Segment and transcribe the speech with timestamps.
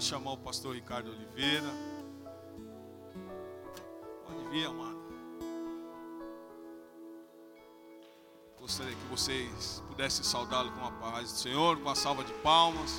[0.00, 1.70] Quero chamar o pastor Ricardo Oliveira.
[4.24, 4.98] Pode vir, amado.
[8.58, 12.90] Gostaria que vocês pudessem saudá-lo com a paz do Senhor, com a salva de palmas.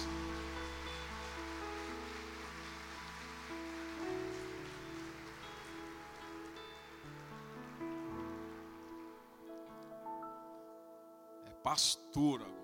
[11.48, 12.61] É pastor agora.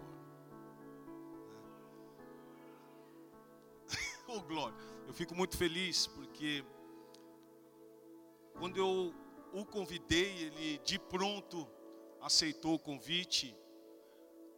[5.17, 6.63] Fico muito feliz porque
[8.53, 9.15] quando eu
[9.51, 11.67] o convidei, ele de pronto
[12.21, 13.55] aceitou o convite.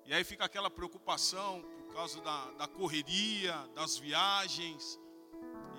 [0.05, 4.99] E aí fica aquela preocupação por causa da, da correria, das viagens.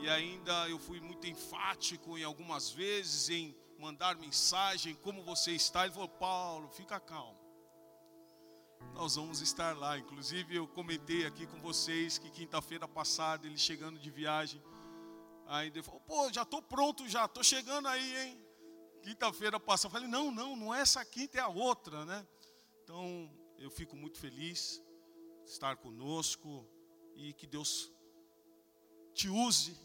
[0.00, 5.84] E ainda eu fui muito enfático em algumas vezes em mandar mensagem, como você está?
[5.84, 7.39] Ele falou, Paulo, fica calmo.
[8.94, 9.98] Nós vamos estar lá.
[9.98, 14.62] Inclusive, eu comentei aqui com vocês que quinta-feira passada, ele chegando de viagem,
[15.46, 18.46] ainda ele falou: pô, já estou pronto, já estou chegando aí, hein?
[19.02, 22.26] Quinta-feira passada, eu falei: não, não, não é essa quinta, é a outra, né?
[22.82, 24.82] Então, eu fico muito feliz
[25.44, 26.66] de estar conosco
[27.16, 27.92] e que Deus
[29.15, 29.76] te use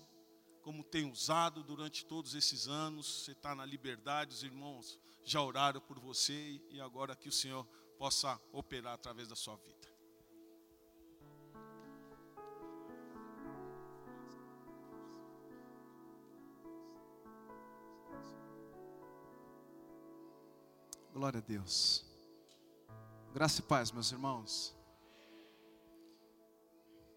[0.61, 3.23] como tem usado durante todos esses anos.
[3.23, 7.67] Você está na liberdade, os irmãos já oraram por você e agora que o Senhor
[7.97, 9.75] possa operar através da sua vida.
[21.13, 22.05] Glória a Deus.
[23.33, 24.75] Graça e paz, meus irmãos.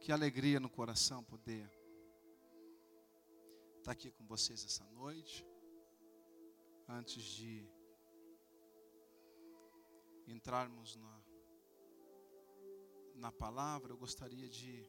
[0.01, 1.69] Que alegria no coração poder
[3.79, 5.45] estar aqui com vocês essa noite.
[6.89, 7.69] Antes de
[10.33, 11.21] entrarmos na,
[13.15, 14.89] na palavra, eu gostaria de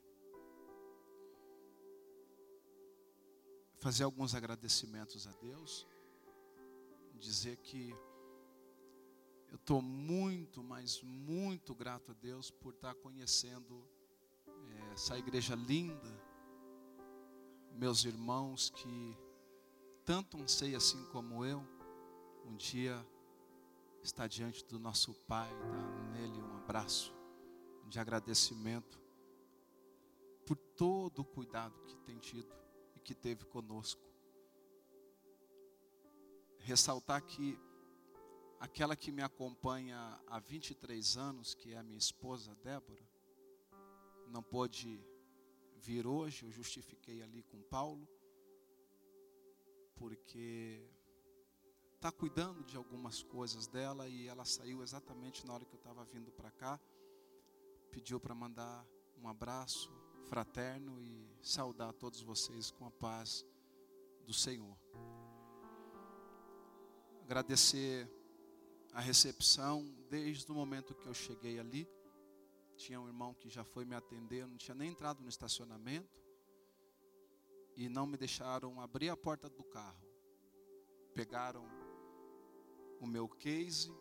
[3.78, 5.88] fazer alguns agradecimentos a Deus,
[7.18, 7.92] dizer que
[9.50, 13.84] eu estou muito, mas muito grato a Deus por estar conhecendo
[14.48, 16.30] é, essa igreja linda,
[17.74, 19.18] meus irmãos que
[20.06, 21.66] tanto anseiam assim como eu,
[22.46, 23.06] um dia
[24.04, 27.14] está diante do nosso Pai, dar nele um abraço
[27.88, 29.02] de agradecimento
[30.46, 32.54] por todo o cuidado que tem tido
[32.96, 34.02] e que teve conosco.
[36.60, 37.58] Ressaltar que
[38.60, 43.08] aquela que me acompanha há 23 anos, que é a minha esposa Débora,
[44.28, 45.04] não pôde
[45.78, 48.08] vir hoje, eu justifiquei ali com Paulo,
[49.96, 50.88] porque
[52.00, 56.06] está cuidando de algumas coisas dela e ela saiu exatamente na hora que eu estava
[56.06, 56.80] vindo para cá.
[57.92, 58.88] Pediu para mandar
[59.22, 59.92] um abraço
[60.24, 63.46] fraterno e saudar todos vocês com a paz
[64.26, 64.78] do Senhor.
[67.24, 68.10] Agradecer
[68.94, 71.86] a recepção desde o momento que eu cheguei ali.
[72.78, 76.24] Tinha um irmão que já foi me atender, não tinha nem entrado no estacionamento
[77.76, 80.08] e não me deixaram abrir a porta do carro.
[81.14, 81.79] Pegaram
[83.00, 83.92] o meu case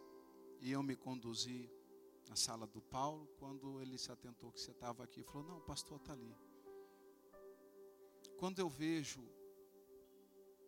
[0.61, 1.71] e eu me conduzi
[2.29, 3.27] na sala do Paulo.
[3.39, 6.35] Quando ele se atentou que você estava aqui, falou: Não, o pastor está ali.
[8.37, 9.21] Quando eu vejo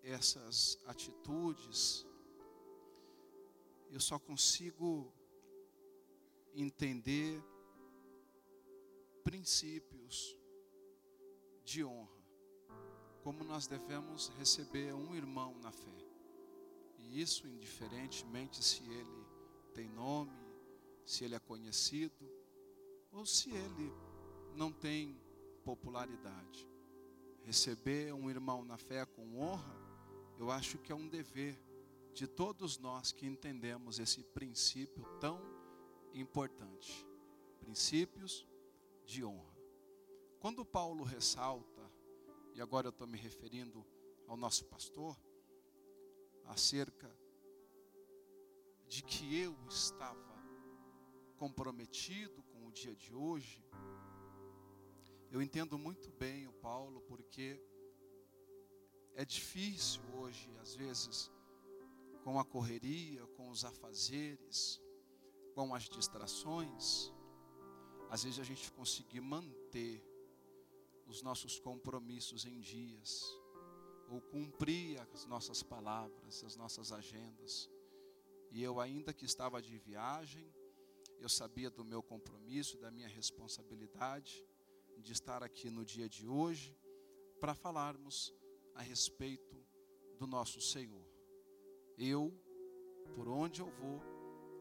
[0.03, 2.07] essas atitudes,
[3.91, 5.13] eu só consigo
[6.55, 7.43] entender
[9.23, 10.37] princípios
[11.65, 12.25] de honra,
[13.23, 16.09] como nós devemos receber um irmão na fé.
[17.12, 19.26] Isso indiferentemente se ele
[19.75, 20.32] tem nome,
[21.04, 22.31] se ele é conhecido
[23.10, 23.93] ou se ele
[24.54, 25.21] não tem
[25.65, 26.69] popularidade.
[27.43, 29.75] Receber um irmão na fé com honra,
[30.38, 31.60] eu acho que é um dever
[32.15, 35.41] de todos nós que entendemos esse princípio tão
[36.15, 37.06] importante.
[37.59, 38.47] Princípios
[39.04, 39.56] de honra.
[40.38, 41.91] Quando Paulo ressalta,
[42.54, 43.84] e agora eu estou me referindo
[44.27, 45.16] ao nosso pastor,
[46.51, 47.09] acerca
[48.89, 50.35] de que eu estava
[51.39, 53.65] comprometido com o dia de hoje,
[55.31, 57.63] eu entendo muito bem o Paulo, porque
[59.15, 61.31] é difícil hoje, às vezes,
[62.25, 64.81] com a correria, com os afazeres,
[65.55, 67.13] com as distrações,
[68.11, 70.05] às vezes a gente conseguir manter
[71.07, 73.40] os nossos compromissos em dias
[74.10, 77.71] ou cumprir as nossas palavras, as nossas agendas.
[78.51, 80.53] E eu, ainda que estava de viagem,
[81.21, 84.45] eu sabia do meu compromisso, da minha responsabilidade
[84.98, 86.77] de estar aqui no dia de hoje,
[87.39, 88.34] para falarmos
[88.74, 89.57] a respeito
[90.18, 91.06] do nosso Senhor.
[91.97, 92.34] Eu,
[93.15, 94.03] por onde eu vou,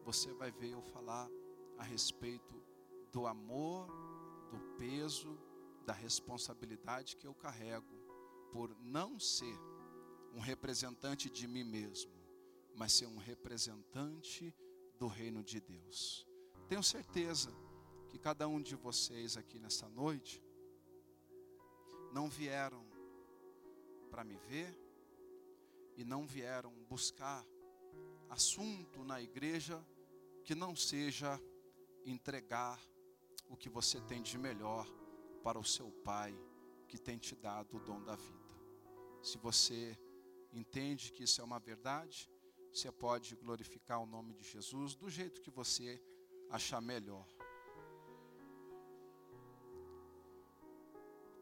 [0.04, 1.28] você vai ver eu falar
[1.76, 2.62] a respeito
[3.10, 3.88] do amor,
[4.50, 5.36] do peso,
[5.84, 7.99] da responsabilidade que eu carrego
[8.52, 9.58] por não ser
[10.34, 12.12] um representante de mim mesmo,
[12.74, 14.54] mas ser um representante
[14.98, 16.26] do reino de Deus.
[16.68, 17.50] Tenho certeza
[18.08, 20.42] que cada um de vocês aqui nessa noite
[22.12, 22.84] não vieram
[24.10, 24.76] para me ver
[25.96, 27.44] e não vieram buscar
[28.28, 29.84] assunto na igreja
[30.44, 31.40] que não seja
[32.04, 32.80] entregar
[33.48, 34.86] o que você tem de melhor
[35.42, 36.34] para o seu Pai
[36.88, 38.39] que tem te dado o dom da vida.
[39.22, 39.98] Se você
[40.52, 42.30] entende que isso é uma verdade,
[42.72, 46.02] você pode glorificar o nome de Jesus do jeito que você
[46.48, 47.26] achar melhor.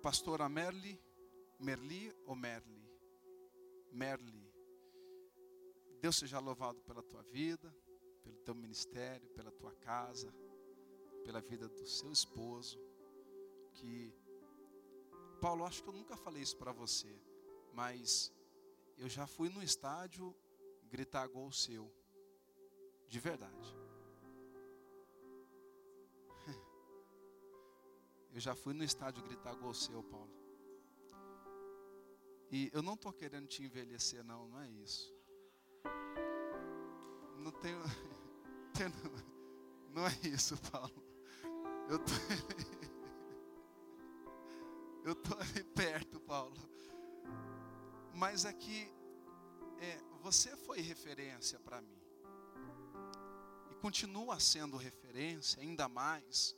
[0.03, 1.01] Pastora Merli,
[1.59, 2.89] Merli ou Merli?
[3.93, 4.49] Merli.
[6.01, 7.75] Deus seja louvado pela tua vida,
[8.23, 10.33] pelo teu ministério, pela tua casa,
[11.25, 12.79] pela vida do seu esposo.
[13.73, 14.13] Que
[15.41, 17.15] Paulo, acho que eu nunca falei isso para você,
[17.79, 18.35] mas
[18.97, 20.35] eu já fui no estádio
[20.91, 21.89] gritar gol seu,
[23.07, 23.77] de verdade.
[28.35, 30.37] Eu já fui no estádio gritar gol seu, Paulo.
[32.51, 35.17] E eu não estou querendo te envelhecer, não, não é isso.
[37.37, 37.79] Não tenho.
[39.91, 41.03] Não é isso, Paulo.
[41.89, 42.13] Eu tô,
[45.09, 46.69] eu tô ali perto, Paulo.
[48.15, 48.91] Mas aqui,
[49.81, 52.01] é, você foi referência para mim.
[53.71, 56.57] E continua sendo referência, ainda mais,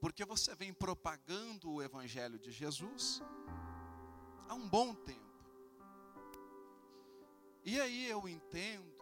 [0.00, 3.22] porque você vem propagando o Evangelho de Jesus
[4.48, 5.26] há um bom tempo.
[7.64, 8.94] E aí eu entendo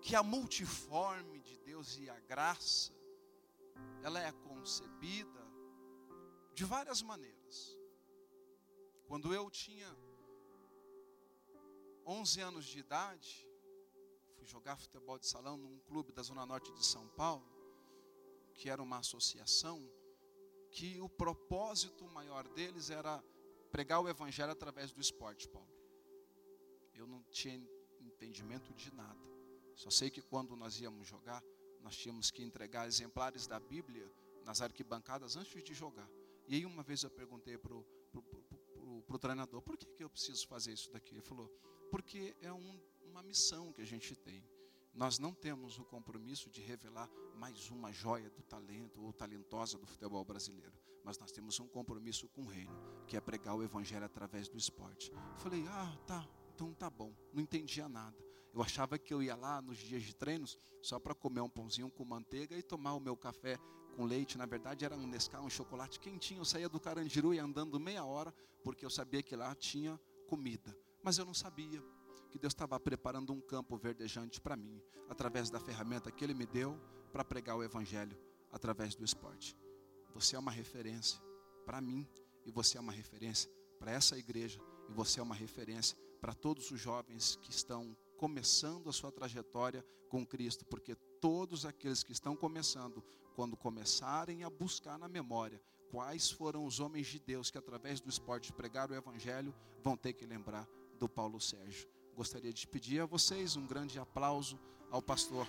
[0.00, 2.92] que a multiforme de Deus e a graça,
[4.02, 5.44] ela é concebida
[6.54, 7.76] de várias maneiras.
[9.06, 9.88] Quando eu tinha
[12.04, 13.48] 11 anos de idade,
[14.34, 17.46] fui jogar futebol de salão num clube da Zona Norte de São Paulo,
[18.54, 19.88] que era uma associação,
[20.70, 23.22] que o propósito maior deles era
[23.70, 25.68] pregar o evangelho através do esporte, Paulo.
[26.92, 27.54] Eu não tinha
[28.00, 29.20] entendimento de nada.
[29.74, 31.42] Só sei que quando nós íamos jogar,
[31.80, 34.10] nós tínhamos que entregar exemplares da Bíblia
[34.44, 36.08] nas arquibancadas antes de jogar.
[36.48, 37.84] E aí uma vez eu perguntei para o
[39.18, 41.14] treinador, por que, que eu preciso fazer isso daqui?
[41.14, 41.48] Ele falou,
[41.90, 44.44] porque é um, uma missão que a gente tem.
[44.92, 49.86] Nós não temos o compromisso de revelar mais uma joia do talento ou talentosa do
[49.86, 50.72] futebol brasileiro,
[51.04, 52.74] mas nós temos um compromisso com o reino,
[53.06, 55.12] que é pregar o evangelho através do esporte.
[55.36, 57.14] Falei, ah, tá, então tá bom.
[57.32, 58.16] Não entendia nada.
[58.54, 61.90] Eu achava que eu ia lá nos dias de treinos só para comer um pãozinho
[61.90, 63.58] com manteiga e tomar o meu café
[63.96, 64.36] com leite.
[64.36, 66.40] Na verdade, era um Nescau, um chocolate quentinho.
[66.40, 68.32] Eu saía do Carandiru e andando meia hora,
[68.62, 69.98] porque eu sabia que lá tinha
[70.28, 70.76] comida.
[71.02, 71.82] Mas eu não sabia
[72.30, 76.44] que Deus estava preparando um campo verdejante para mim, através da ferramenta que Ele me
[76.44, 76.78] deu
[77.12, 78.16] para pregar o Evangelho
[78.52, 79.56] através do esporte.
[80.14, 81.20] Você é uma referência
[81.64, 82.06] para mim
[82.44, 86.70] e você é uma referência para essa igreja e você é uma referência para todos
[86.70, 92.36] os jovens que estão começando a sua trajetória com Cristo, porque todos aqueles que estão
[92.36, 93.02] começando,
[93.36, 98.08] quando começarem a buscar na memória quais foram os homens de Deus que através do
[98.08, 100.66] esporte pregaram o evangelho, vão ter que lembrar
[100.98, 104.58] do Paulo Sérgio gostaria de pedir a vocês um grande aplauso
[104.90, 105.46] ao pastor.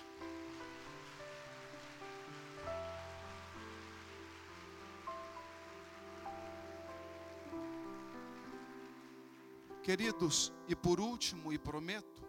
[9.82, 12.22] Queridos, e por último, e prometo,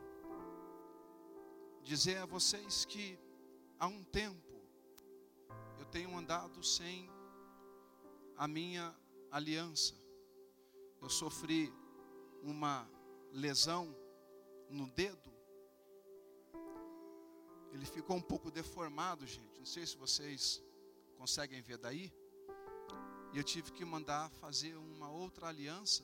[1.83, 3.19] dizer a vocês que
[3.77, 4.48] há um tempo
[5.89, 7.09] tenho andado sem
[8.37, 8.95] a minha
[9.31, 9.95] aliança.
[11.01, 11.73] Eu sofri
[12.43, 12.89] uma
[13.31, 13.95] lesão
[14.69, 15.29] no dedo,
[17.71, 19.57] ele ficou um pouco deformado, gente.
[19.57, 20.61] Não sei se vocês
[21.17, 22.11] conseguem ver daí.
[23.31, 26.03] E eu tive que mandar fazer uma outra aliança,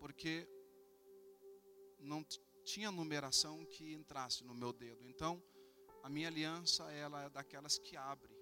[0.00, 0.48] porque
[1.98, 2.24] não
[2.64, 5.06] tinha numeração que entrasse no meu dedo.
[5.06, 5.42] Então,
[6.02, 8.35] a minha aliança, ela é daquelas que abre.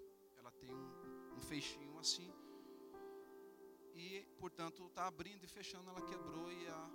[0.65, 2.33] Tem um, um fechinho assim.
[3.95, 6.91] E, portanto, está abrindo e fechando, ela quebrou e a,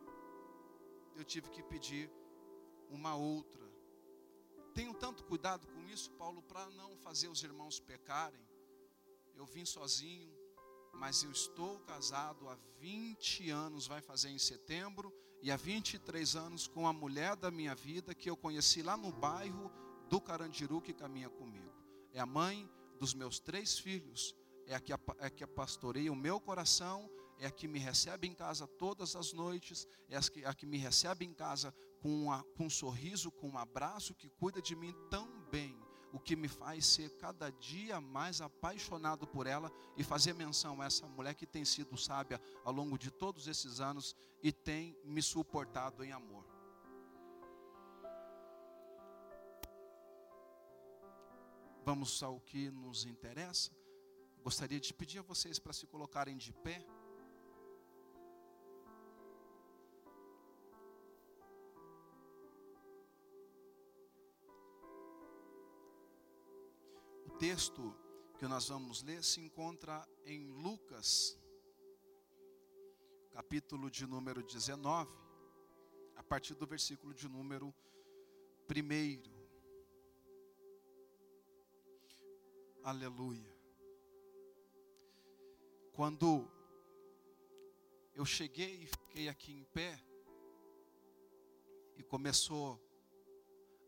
[1.15, 2.11] eu tive que pedir
[2.89, 3.67] uma outra.
[4.73, 8.45] Tenho tanto cuidado com isso, Paulo, para não fazer os irmãos pecarem.
[9.35, 10.33] Eu vim sozinho,
[10.93, 16.67] mas eu estou casado há 20 anos, vai fazer em setembro, e há 23 anos
[16.67, 19.71] com a mulher da minha vida que eu conheci lá no bairro
[20.09, 21.73] do Carandiru que caminha comigo.
[22.11, 26.39] É a mãe dos meus três filhos, é a que, é que pastoreia o meu
[26.39, 30.53] coração, é a que me recebe em casa todas as noites, é a que, a
[30.53, 34.61] que me recebe em casa com, uma, com um sorriso, com um abraço, que cuida
[34.61, 35.75] de mim tão bem
[36.11, 40.85] o que me faz ser cada dia mais apaixonado por ela e fazer menção a
[40.85, 45.21] essa mulher que tem sido sábia ao longo de todos esses anos e tem me
[45.21, 46.48] suportado em amor.
[51.89, 53.71] Vamos ao que nos interessa.
[54.43, 56.85] Gostaria de pedir a vocês para se colocarem de pé.
[67.39, 67.95] texto
[68.37, 71.39] que nós vamos ler se encontra em Lucas,
[73.31, 75.11] capítulo de número 19,
[76.17, 77.73] a partir do versículo de número
[78.69, 79.38] 1.
[82.83, 83.53] Aleluia.
[85.91, 86.49] Quando
[88.15, 90.01] eu cheguei e fiquei aqui em pé,
[91.97, 92.79] e começou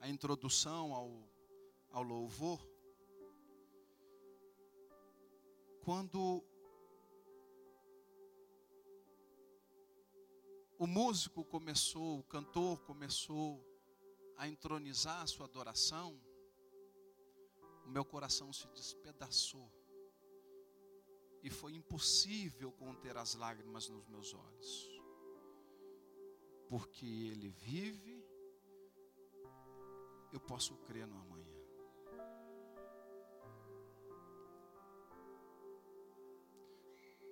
[0.02, 1.10] a introdução ao,
[1.92, 2.60] ao louvor,
[5.86, 6.44] quando
[10.78, 13.66] o músico começou, o cantor começou
[14.36, 16.20] a entronizar a sua adoração,
[17.86, 19.72] o meu coração se despedaçou.
[21.44, 25.02] E foi impossível conter as lágrimas nos meus olhos.
[26.70, 28.24] Porque Ele vive,
[30.32, 31.62] eu posso crer no amanhã.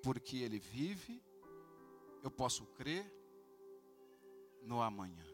[0.02, 1.22] porque Ele vive,
[2.24, 3.06] eu posso crer
[4.62, 5.26] no amanhã.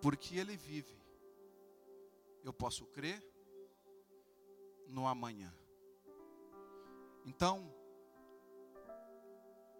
[0.00, 0.96] Porque Ele vive,
[2.42, 3.22] eu posso crer
[4.86, 5.54] no amanhã.
[7.24, 7.72] Então,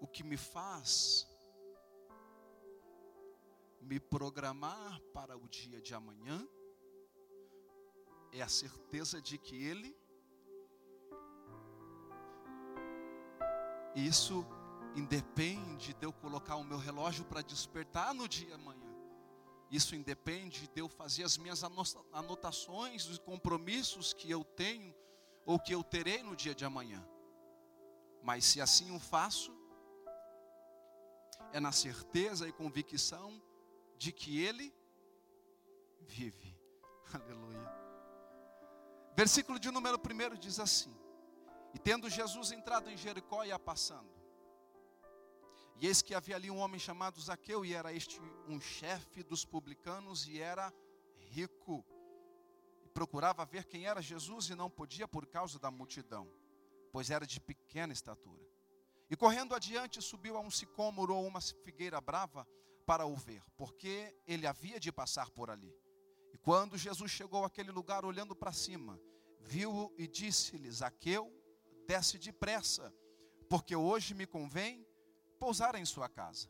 [0.00, 1.26] o que me faz
[3.80, 6.46] me programar para o dia de amanhã
[8.32, 9.98] é a certeza de que Ele
[13.94, 14.46] Isso
[14.94, 18.89] independe de eu colocar o meu relógio para despertar no dia amanhã.
[19.70, 21.62] Isso independe de eu fazer as minhas
[22.12, 24.94] anotações dos compromissos que eu tenho
[25.46, 27.06] ou que eu terei no dia de amanhã.
[28.22, 29.56] Mas se assim o faço,
[31.52, 33.40] é na certeza e convicção
[33.96, 34.74] de que Ele
[36.00, 36.58] vive.
[37.14, 37.80] Aleluia.
[39.16, 40.94] Versículo de número 1 diz assim:
[41.72, 44.10] e tendo Jesus entrado em Jericó, ia passando.
[45.80, 49.46] E eis que havia ali um homem chamado Zaqueu, e era este um chefe dos
[49.46, 50.70] publicanos, e era
[51.30, 51.82] rico.
[52.84, 56.30] E procurava ver quem era Jesus, e não podia por causa da multidão,
[56.92, 58.46] pois era de pequena estatura.
[59.08, 62.46] E correndo adiante, subiu a um sicômoro ou uma figueira brava
[62.84, 65.74] para o ver, porque ele havia de passar por ali.
[66.30, 69.00] E quando Jesus chegou àquele lugar, olhando para cima,
[69.40, 71.32] viu-o e disse-lhe: Zaqueu,
[71.86, 72.92] desce depressa,
[73.48, 74.86] porque hoje me convém
[75.40, 76.48] pousar em sua casa.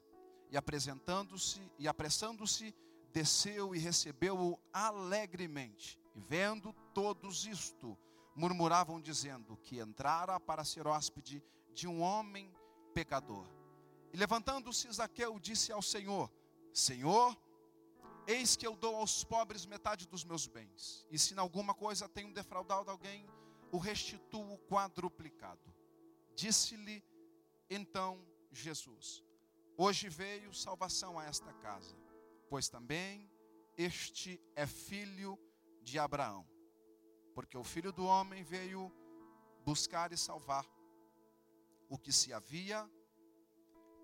[0.50, 2.74] E apresentando-se e apressando-se,
[3.12, 5.98] desceu e recebeu-o alegremente.
[6.14, 7.96] E vendo todos isto,
[8.34, 11.42] murmuravam dizendo que entrara para ser hóspede
[11.72, 12.52] de um homem
[12.92, 13.46] pecador.
[14.12, 16.28] E levantando-se Zaqueu disse ao Senhor:
[16.72, 17.38] Senhor,
[18.26, 21.06] eis que eu dou aos pobres metade dos meus bens.
[21.12, 23.24] E se em alguma coisa tenho defraudado alguém,
[23.70, 25.72] o restituo quadruplicado.
[26.34, 27.04] Disse-lhe
[27.68, 28.20] então
[28.50, 29.24] Jesus:
[29.76, 31.96] Hoje veio salvação a esta casa,
[32.48, 33.30] pois também
[33.76, 35.38] este é filho
[35.82, 36.46] de Abraão.
[37.34, 38.92] Porque o filho do homem veio
[39.64, 40.66] buscar e salvar
[41.88, 42.88] o que se havia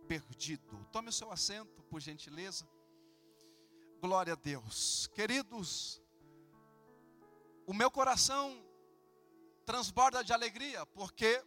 [0.08, 0.86] perdido.
[0.92, 2.68] Tome o seu assento, por gentileza.
[4.00, 5.08] Glória a Deus.
[5.08, 6.02] Queridos,
[7.66, 8.64] o meu coração
[9.64, 11.44] transborda de alegria, porque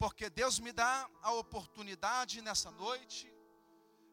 [0.00, 3.30] porque Deus me dá a oportunidade nessa noite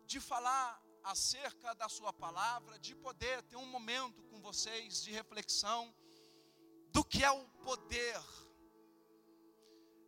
[0.06, 5.96] de falar acerca da sua palavra, de poder ter um momento com vocês de reflexão
[6.92, 8.22] do que é o poder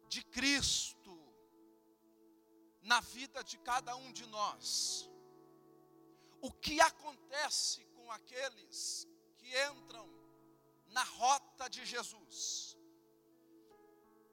[0.10, 1.18] de Cristo
[2.82, 5.10] na vida de cada um de nós.
[6.42, 9.08] O que acontece com aqueles
[9.38, 10.10] que entram
[10.88, 12.69] na rota de Jesus?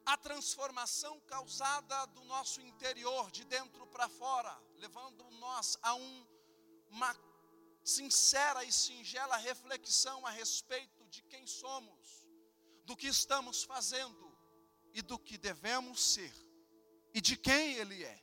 [0.07, 6.27] A transformação causada do nosso interior, de dentro para fora, levando nós a um,
[6.91, 7.15] uma
[7.85, 12.25] sincera e singela reflexão a respeito de quem somos,
[12.85, 14.33] do que estamos fazendo
[14.95, 16.33] e do que devemos ser
[17.13, 18.23] e de quem Ele é.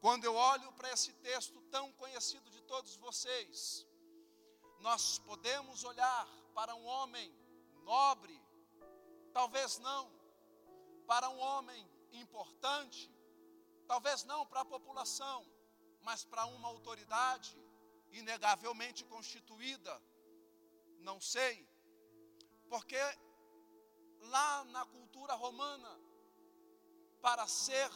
[0.00, 3.86] Quando eu olho para esse texto tão conhecido de todos vocês,
[4.80, 7.34] nós podemos olhar para um homem
[7.82, 8.40] nobre,
[9.32, 10.10] talvez não,
[11.06, 13.10] para um homem importante,
[13.86, 15.44] talvez não para a população,
[16.00, 17.56] mas para uma autoridade
[18.12, 20.00] inegavelmente constituída,
[21.00, 21.68] não sei,
[22.68, 22.98] porque
[24.20, 26.00] lá na cultura romana,
[27.20, 27.90] para ser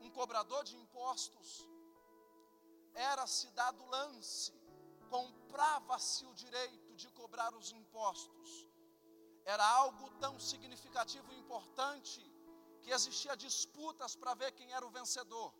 [0.00, 1.66] um cobrador de impostos,
[2.94, 4.52] era-se dado lance,
[5.08, 8.66] comprava-se o direito de cobrar os impostos.
[9.44, 12.20] Era algo tão significativo e importante
[12.86, 15.52] que existia disputas para ver quem era o vencedor.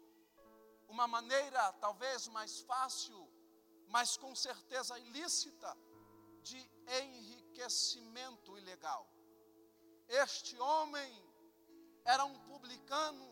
[0.87, 3.21] Uma maneira talvez mais fácil,
[3.88, 5.76] mas com certeza ilícita,
[6.49, 6.61] de
[7.02, 9.04] enriquecimento ilegal.
[10.06, 11.11] Este homem
[12.04, 13.28] era um publicano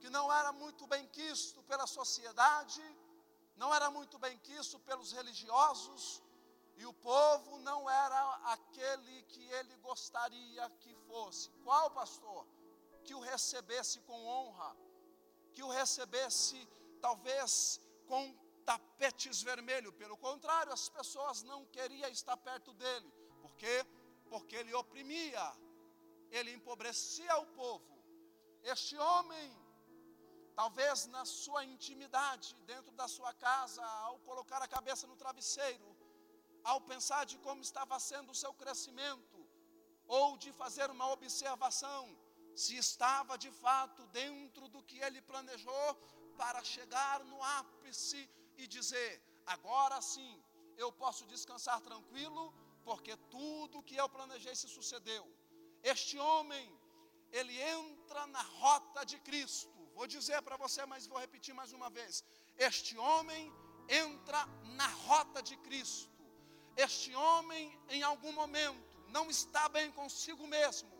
[0.00, 2.82] que não era muito bem quisto pela sociedade,
[3.54, 6.20] não era muito bem quisto pelos religiosos,
[6.76, 8.22] e o povo não era
[8.54, 11.48] aquele que ele gostaria que fosse.
[11.62, 12.57] Qual pastor?
[13.08, 14.70] Que o recebesse com honra,
[15.54, 16.58] que o recebesse
[17.06, 18.22] talvez com
[18.70, 19.94] tapetes vermelhos.
[20.02, 23.10] Pelo contrário, as pessoas não queriam estar perto dele.
[23.40, 23.76] Por quê?
[24.32, 25.46] Porque ele oprimia,
[26.36, 27.94] ele empobrecia o povo.
[28.74, 29.48] Este homem,
[30.60, 35.90] talvez na sua intimidade, dentro da sua casa, ao colocar a cabeça no travesseiro,
[36.62, 39.38] ao pensar de como estava sendo o seu crescimento,
[40.06, 42.02] ou de fazer uma observação,
[42.62, 45.88] se estava de fato dentro do que ele planejou
[46.40, 48.20] para chegar no ápice
[48.56, 49.10] e dizer:
[49.54, 50.32] agora sim,
[50.76, 52.44] eu posso descansar tranquilo,
[52.88, 55.24] porque tudo que eu planejei se sucedeu.
[55.82, 56.66] Este homem,
[57.38, 59.78] ele entra na rota de Cristo.
[59.94, 62.24] Vou dizer para você, mas vou repetir mais uma vez.
[62.56, 63.52] Este homem
[63.88, 64.40] entra
[64.80, 66.10] na rota de Cristo.
[66.76, 70.97] Este homem, em algum momento, não está bem consigo mesmo.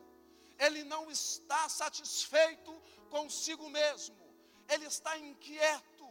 [0.59, 2.73] Ele não está satisfeito
[3.11, 4.17] consigo mesmo.
[4.69, 6.07] Ele está inquieto.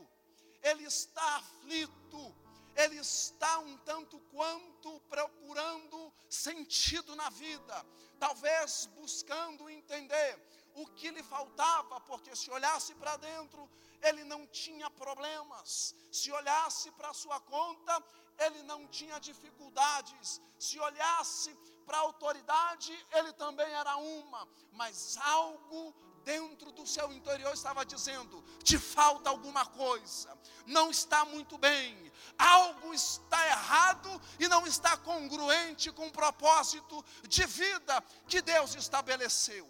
[0.62, 2.36] Ele está aflito
[2.78, 7.86] ele está um tanto quanto procurando sentido na vida,
[8.20, 10.40] talvez buscando entender
[10.76, 13.68] o que lhe faltava, porque se olhasse para dentro,
[14.00, 18.04] ele não tinha problemas, se olhasse para sua conta,
[18.38, 21.58] ele não tinha dificuldades, se olhasse
[21.88, 25.96] para a autoridade, ele também era uma, mas algo
[26.26, 32.94] dentro do seu interior estava dizendo: te falta alguma coisa, não está muito bem, algo
[32.94, 39.66] está errado e não está congruente com o propósito de vida que Deus estabeleceu.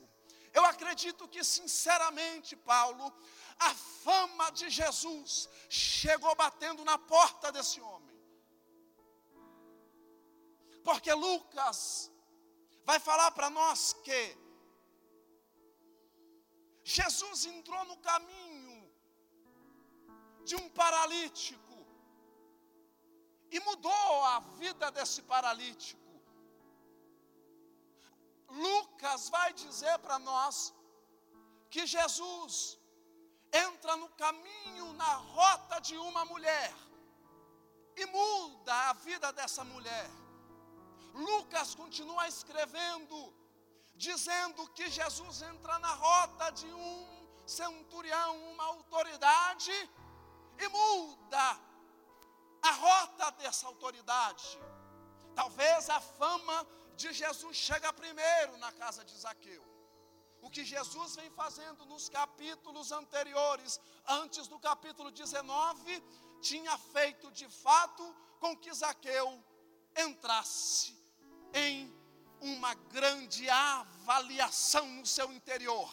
[0.51, 3.13] Eu acredito que, sinceramente, Paulo,
[3.59, 8.06] a fama de Jesus chegou batendo na porta desse homem.
[10.87, 11.79] Porque Lucas
[12.85, 14.21] vai falar para nós que
[16.81, 18.77] Jesus entrou no caminho
[20.45, 21.77] de um paralítico
[23.51, 26.13] e mudou a vida desse paralítico.
[28.49, 30.73] Lucas vai dizer para nós
[31.69, 32.79] que Jesus
[33.51, 36.73] entra no caminho, na rota de uma mulher
[37.97, 40.26] e muda a vida dessa mulher.
[41.17, 43.33] Lucas continua escrevendo
[43.97, 49.71] dizendo que Jesus entra na rota de um centurião, uma autoridade,
[50.59, 51.59] e muda
[52.61, 54.59] a rota dessa autoridade.
[55.35, 59.63] Talvez a fama de Jesus chega primeiro na casa de Zaqueu.
[60.41, 66.03] O que Jesus vem fazendo nos capítulos anteriores, antes do capítulo 19,
[66.41, 68.03] tinha feito de fato
[68.39, 69.43] com que Zaqueu
[69.95, 70.96] entrasse
[71.53, 71.93] em
[72.41, 75.91] uma grande avaliação no seu interior,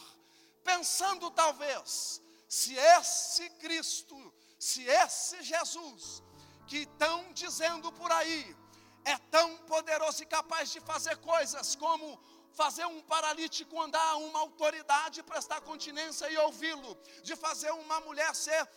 [0.63, 6.23] pensando talvez, se esse Cristo, se esse Jesus,
[6.67, 8.55] que estão dizendo por aí,
[9.03, 12.19] é tão poderoso e capaz de fazer coisas como
[12.53, 18.67] fazer um paralítico andar uma autoridade, prestar continência e ouvi-lo, de fazer uma mulher ser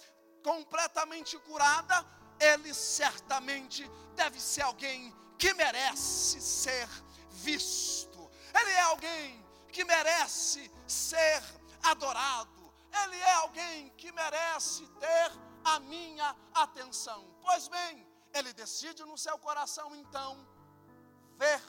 [0.42, 2.04] completamente curada,
[2.40, 6.88] ele certamente deve ser alguém que merece ser
[7.30, 8.30] visto.
[8.58, 11.42] Ele é alguém que merece ser
[11.82, 12.74] adorado.
[13.02, 15.30] Ele é alguém que merece ter
[15.64, 17.20] a minha atenção.
[17.40, 20.32] Pois bem, ele decide no seu coração então
[21.36, 21.62] ver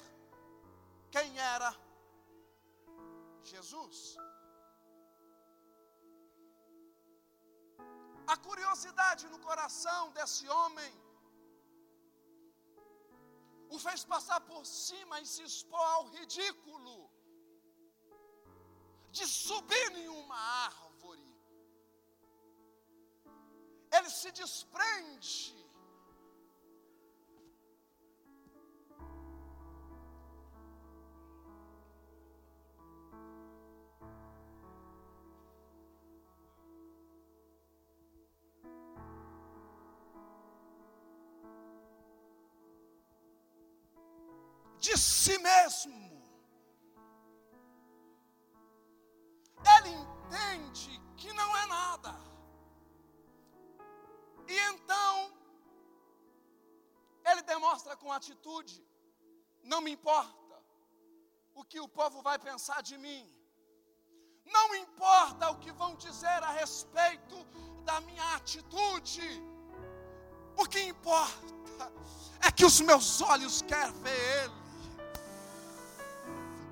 [1.12, 1.76] quem era
[3.44, 4.18] Jesus.
[8.28, 10.92] A curiosidade no coração desse homem
[13.70, 16.96] o fez passar por cima e se expor ao ridículo
[19.12, 21.28] de subir em uma árvore.
[23.92, 25.56] Ele se desprende
[44.80, 46.00] de si mesmo.
[49.76, 52.14] Ele entende que não é nada.
[54.48, 55.32] E então,
[57.30, 58.78] ele demonstra com atitude:
[59.64, 60.56] não me importa
[61.54, 63.24] o que o povo vai pensar de mim,
[64.46, 67.38] não importa o que vão dizer a respeito
[67.84, 69.30] da minha atitude,
[70.58, 71.92] o que importa
[72.42, 74.69] é que os meus olhos querem ver Ele.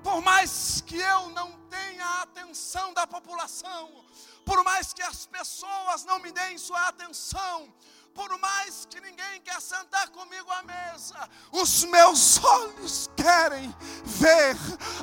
[0.08, 4.02] Por mais que eu não tenha a atenção da população,
[4.42, 7.70] por mais que as pessoas não me deem sua atenção,
[8.14, 13.68] por mais que ninguém quer sentar comigo à mesa, os meus olhos querem
[14.02, 14.56] ver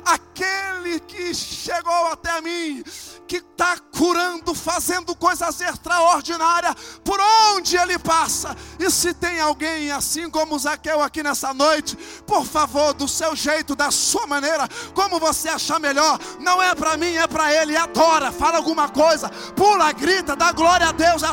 [0.04, 2.82] aquele que chegou até mim,
[3.28, 7.18] que está curando, fazendo coisas extraordinárias por
[7.54, 8.56] onde ele passa.
[8.78, 13.74] E se tem alguém assim como Zaqueu aqui nessa noite, por favor, do seu jeito,
[13.74, 17.76] da sua maneira, como você achar melhor, não é para mim, é para ele.
[17.76, 21.32] Adora, fala alguma coisa, pula, grita, dá glória a Deus, a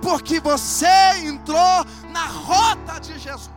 [0.00, 0.86] porque você
[1.24, 3.55] entrou na rota de Jesus.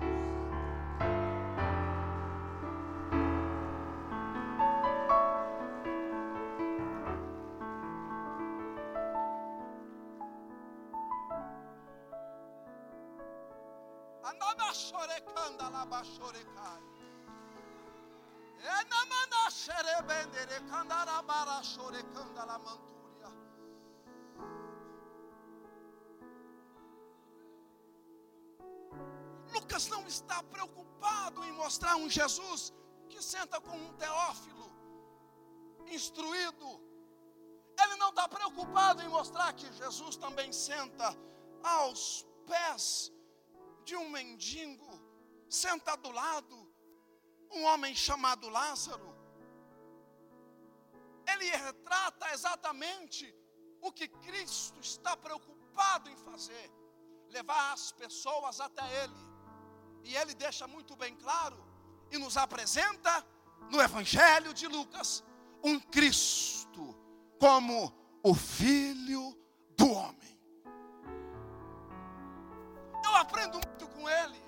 [29.54, 32.74] Lucas não está preocupado em mostrar um Jesus
[33.10, 34.70] que senta com um teófilo
[35.88, 36.82] instruído.
[37.82, 41.16] Ele não está preocupado em mostrar que Jesus também senta
[41.64, 43.12] aos pés
[43.90, 44.92] de um mendigo,
[45.50, 46.58] senta do lado,
[47.52, 49.18] um homem chamado Lázaro.
[51.32, 53.36] Ele retrata exatamente
[53.82, 56.72] o que Cristo está preocupado em fazer:
[57.30, 59.22] levar as pessoas até Ele.
[60.04, 61.58] E ele deixa muito bem claro
[62.12, 63.26] e nos apresenta
[63.72, 65.24] no Evangelho de Lucas
[65.64, 66.96] um Cristo
[67.40, 67.92] como
[68.24, 69.38] o Filho
[69.76, 70.39] do Homem.
[73.30, 74.42] Aprendo muito com ele.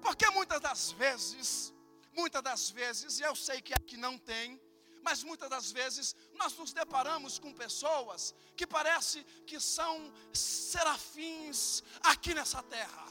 [0.00, 1.74] Porque muitas das vezes,
[2.20, 4.58] muitas das vezes, e eu sei que aqui não tem,
[5.02, 12.32] mas muitas das vezes nós nos deparamos com pessoas que parece que são serafins aqui
[12.32, 13.06] nessa terra.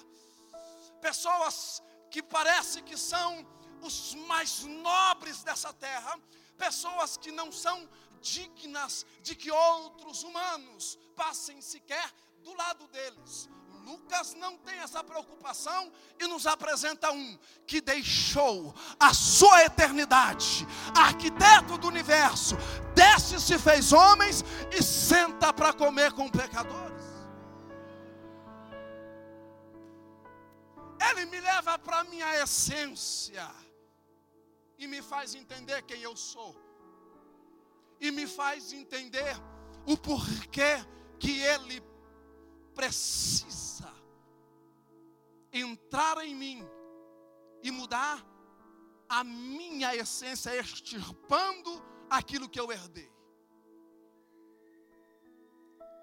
[1.00, 3.46] Pessoas que parece que são
[3.84, 6.20] os mais nobres dessa terra,
[6.58, 7.88] pessoas que não são
[8.20, 12.12] dignas de que outros humanos passem sequer
[12.44, 13.50] do lado deles.
[13.88, 21.78] Lucas não tem essa preocupação e nos apresenta um que deixou a sua eternidade, arquiteto
[21.78, 22.58] do universo,
[22.94, 24.44] desce se fez homens
[24.78, 27.06] e senta para comer com pecadores.
[31.10, 33.50] Ele me leva para a minha essência
[34.78, 36.54] e me faz entender quem eu sou,
[38.02, 39.36] e me faz entender
[39.86, 40.86] o porquê
[41.18, 41.80] que Ele
[42.78, 43.92] precisa
[45.52, 46.60] entrar em mim
[47.64, 48.18] e mudar
[49.10, 51.72] a minha essência, extirpando
[52.18, 53.12] aquilo que eu herdei.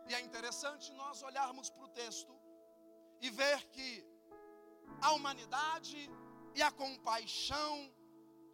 [0.08, 2.32] E é interessante nós olharmos para o texto
[3.20, 4.04] e ver que
[5.00, 6.10] a humanidade
[6.56, 7.74] e a compaixão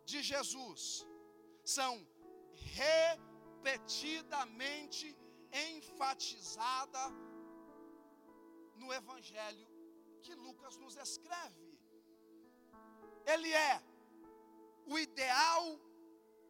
[0.05, 1.07] de Jesus
[1.65, 2.07] são
[2.77, 5.17] repetidamente
[5.53, 7.11] enfatizadas
[8.81, 9.69] no Evangelho
[10.23, 11.79] que Lucas nos escreve.
[13.27, 13.83] Ele é
[14.87, 15.79] o ideal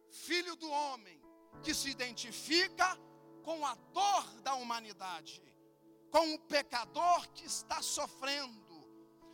[0.09, 1.21] filho do homem
[1.63, 2.97] que se identifica
[3.43, 5.43] com a dor da humanidade,
[6.09, 8.75] com o pecador que está sofrendo,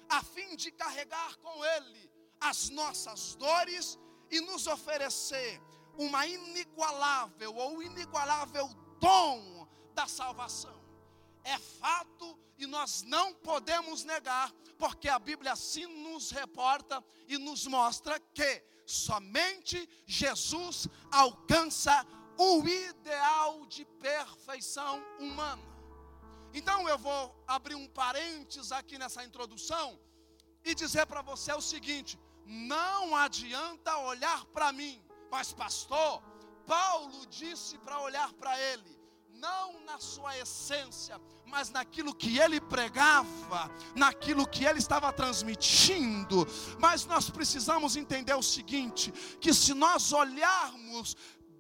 [0.10, 3.98] a fim de carregar com ele as nossas dores
[4.30, 5.62] e nos oferecer
[5.98, 8.68] uma inigualável ou inigualável
[9.00, 10.77] dom da salvação.
[11.48, 17.66] É fato e nós não podemos negar, porque a Bíblia assim nos reporta e nos
[17.68, 22.06] mostra que somente Jesus alcança
[22.38, 25.64] o ideal de perfeição humana.
[26.54, 30.00] Então eu vou abrir um parênteses aqui nessa introdução
[30.66, 36.22] e dizer para você o seguinte: não adianta olhar para mim, mas pastor,
[36.66, 43.72] Paulo disse para olhar para ele, não na sua essência, mas naquilo que ele pregava,
[43.96, 46.48] naquilo que ele estava transmitindo.
[46.78, 51.16] Mas nós precisamos entender o seguinte: que se nós olharmos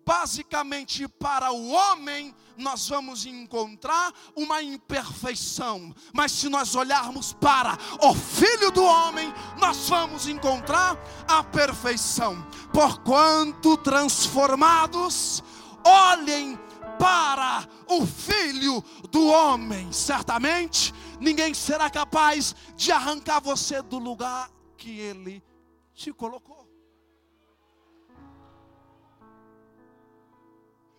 [0.05, 8.15] basicamente para o homem, nós vamos encontrar uma imperfeição, mas se nós olharmos para o
[8.15, 10.97] Filho do homem, nós vamos encontrar
[11.27, 12.41] a perfeição.
[12.71, 15.43] Porquanto transformados,
[15.83, 16.57] olhem
[16.97, 24.99] para o Filho do homem, certamente ninguém será capaz de arrancar você do lugar que
[24.99, 25.43] ele
[25.93, 26.67] te colocou.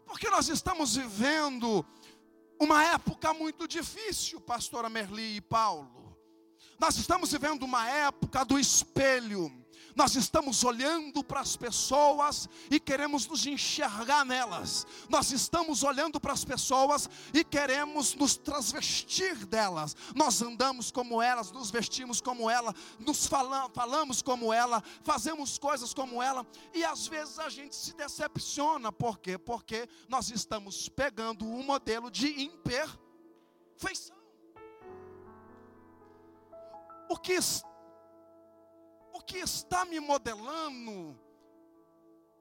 [0.07, 1.85] Porque nós estamos vivendo
[2.59, 6.19] uma época muito difícil, pastora Merli e Paulo.
[6.79, 9.58] Nós estamos vivendo uma época do espelho.
[9.99, 14.87] Nós estamos olhando para as pessoas e queremos nos enxergar nelas.
[15.09, 19.97] Nós estamos olhando para as pessoas e queremos nos transvestir delas.
[20.15, 25.93] Nós andamos como elas, nos vestimos como ela, nos fala, falamos como ela, fazemos coisas
[25.93, 28.93] como ela, e às vezes a gente se decepciona.
[28.93, 29.37] Por quê?
[29.37, 34.17] Porque nós estamos pegando um modelo de imperfeição.
[37.11, 37.68] O que o
[39.29, 41.15] que está me modelando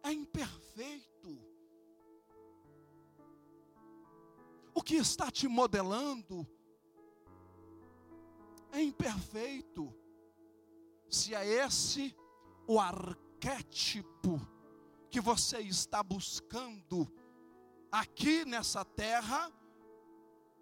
[0.02, 1.38] é imperfeito.
[4.74, 6.48] O que está te modelando
[8.72, 9.94] é imperfeito.
[11.10, 12.16] Se é esse
[12.66, 14.40] o arquétipo
[15.10, 17.12] que você está buscando
[17.92, 19.52] aqui nessa terra,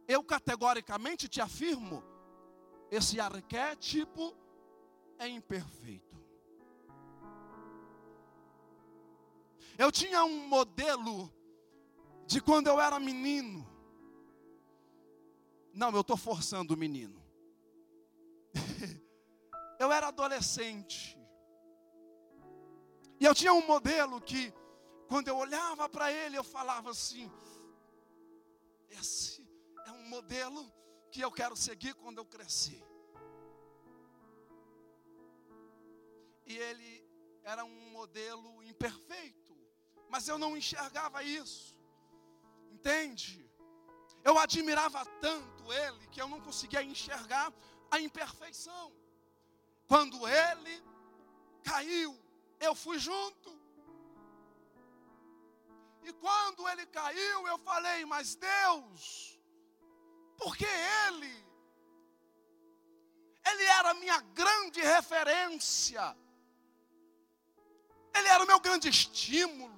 [0.07, 2.03] eu categoricamente te afirmo,
[2.89, 4.35] esse arquétipo
[5.19, 6.04] é imperfeito.
[9.77, 11.31] Eu tinha um modelo
[12.25, 13.67] de quando eu era menino.
[15.73, 17.21] Não, eu estou forçando o menino.
[19.79, 21.17] eu era adolescente.
[23.19, 24.53] E eu tinha um modelo que,
[25.07, 27.29] quando eu olhava para ele, eu falava assim:
[28.89, 29.47] esse
[29.85, 30.71] é um modelo
[31.11, 32.85] que eu quero seguir quando eu crescer.
[36.45, 37.03] e ele
[37.43, 39.44] era um modelo imperfeito,
[40.15, 41.77] mas eu não enxergava isso,
[42.71, 43.45] entende?
[44.23, 47.51] Eu admirava tanto ele que eu não conseguia enxergar
[47.91, 48.93] a imperfeição.
[49.89, 50.75] Quando ele
[51.69, 52.17] caiu,
[52.61, 53.51] eu fui junto.
[56.01, 59.37] E quando ele caiu, eu falei, mas Deus,
[60.37, 60.65] porque
[61.05, 61.35] ele?
[63.49, 66.05] Ele era minha grande referência.
[68.13, 69.74] Ele era o meu grande estímulo.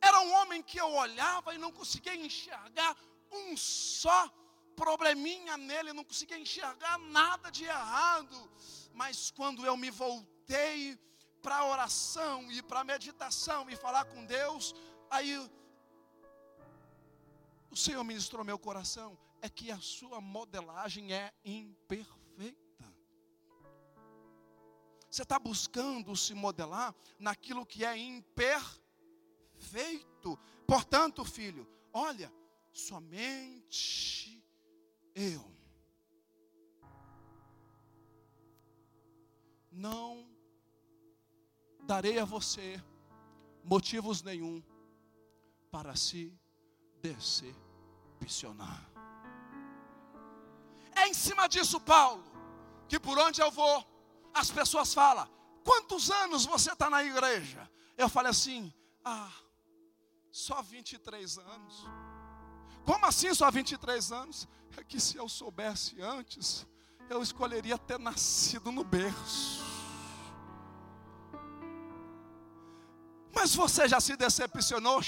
[0.00, 2.96] Era um homem que eu olhava e não conseguia enxergar
[3.30, 4.28] um só
[4.74, 8.50] probleminha nele, não conseguia enxergar nada de errado.
[8.94, 10.98] Mas quando eu me voltei
[11.42, 14.74] para a oração e para a meditação e falar com Deus,
[15.10, 15.36] aí
[17.70, 22.20] o Senhor ministrou meu coração, é que a sua modelagem é imperfeita.
[25.10, 28.79] Você está buscando se modelar naquilo que é imperfeito.
[30.70, 32.32] Portanto, filho, olha,
[32.72, 34.40] somente
[35.14, 35.44] eu.
[39.72, 40.28] Não
[41.82, 42.80] darei a você
[43.64, 44.62] motivos nenhum
[45.70, 46.32] para se
[47.02, 48.88] decepcionar.
[50.94, 52.22] É em cima disso, Paulo,
[52.88, 53.84] que por onde eu vou,
[54.32, 55.28] as pessoas falam:
[55.64, 57.68] quantos anos você está na igreja?
[57.96, 58.72] Eu falei assim:
[59.04, 59.32] ah,
[60.30, 61.86] só 23 anos.
[62.84, 64.48] Como assim só 23 anos?
[64.76, 66.66] É que se eu soubesse antes,
[67.08, 69.60] eu escolheria ter nascido no berço.
[73.34, 75.00] Mas você já se decepcionou?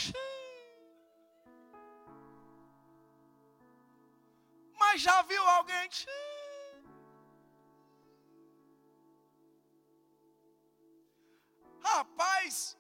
[4.79, 5.89] Mas já viu alguém?
[11.81, 12.77] Rapaz,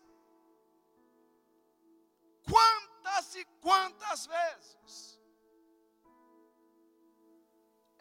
[2.52, 5.20] quantas e quantas vezes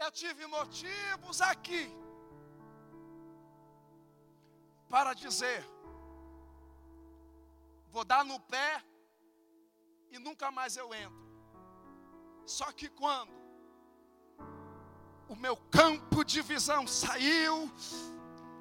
[0.04, 1.84] eu tive motivos aqui
[4.90, 5.64] para dizer:
[7.90, 8.84] vou dar no pé
[10.10, 11.22] e nunca mais eu entro.
[12.46, 13.32] Só que quando
[15.30, 17.72] o meu campo de visão saiu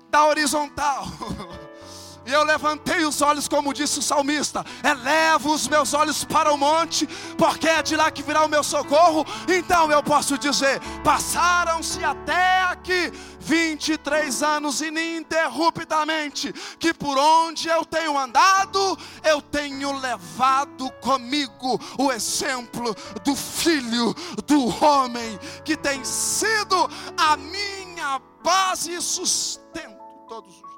[0.09, 1.05] da horizontal,
[2.27, 6.59] E eu levantei os olhos, como disse o salmista: elevo os meus olhos para o
[6.59, 7.07] monte,
[7.37, 9.25] porque é de lá que virá o meu socorro.
[9.49, 18.19] Então eu posso dizer: passaram-se até aqui 23 anos ininterruptamente, que por onde eu tenho
[18.19, 24.15] andado, eu tenho levado comigo o exemplo do filho
[24.47, 30.70] do homem, que tem sido a minha base e sustento todos os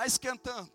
[0.00, 0.72] Está esquentando.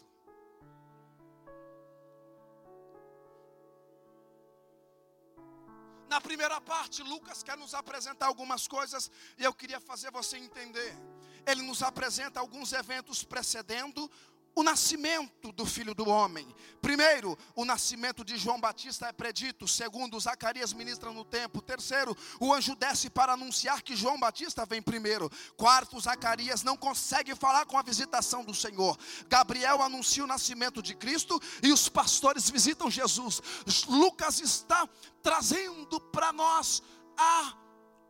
[6.07, 10.95] Na primeira parte, Lucas quer nos apresentar algumas coisas e eu queria fazer você entender.
[11.43, 14.11] Ele nos apresenta alguns eventos precedendo
[14.55, 16.47] o nascimento do filho do homem.
[16.81, 19.67] Primeiro, o nascimento de João Batista é predito.
[19.67, 21.61] Segundo, Zacarias ministra no templo.
[21.61, 25.29] Terceiro, o anjo desce para anunciar que João Batista vem primeiro.
[25.57, 28.97] Quarto, Zacarias não consegue falar com a visitação do Senhor.
[29.27, 33.41] Gabriel anuncia o nascimento de Cristo e os pastores visitam Jesus.
[33.89, 34.87] Lucas está
[35.21, 36.81] trazendo para nós
[37.17, 37.53] a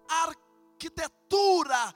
[0.07, 1.93] arquitetura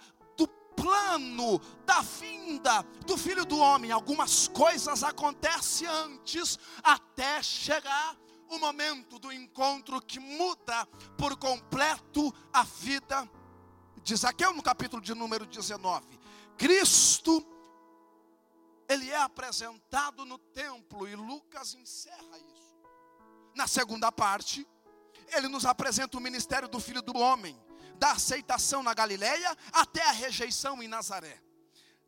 [0.82, 8.15] plano da vinda do filho do homem, algumas coisas acontecem antes até chegar
[8.50, 10.86] o momento do encontro que muda
[11.18, 13.30] por completo a vida
[14.02, 16.20] de Zaqueu no capítulo de número 19.
[16.58, 17.46] Cristo
[18.88, 22.76] ele é apresentado no templo e Lucas encerra isso.
[23.54, 24.68] Na segunda parte,
[25.28, 27.56] ele nos apresenta o ministério do filho do homem
[28.00, 31.40] da aceitação na Galileia até a rejeição em Nazaré.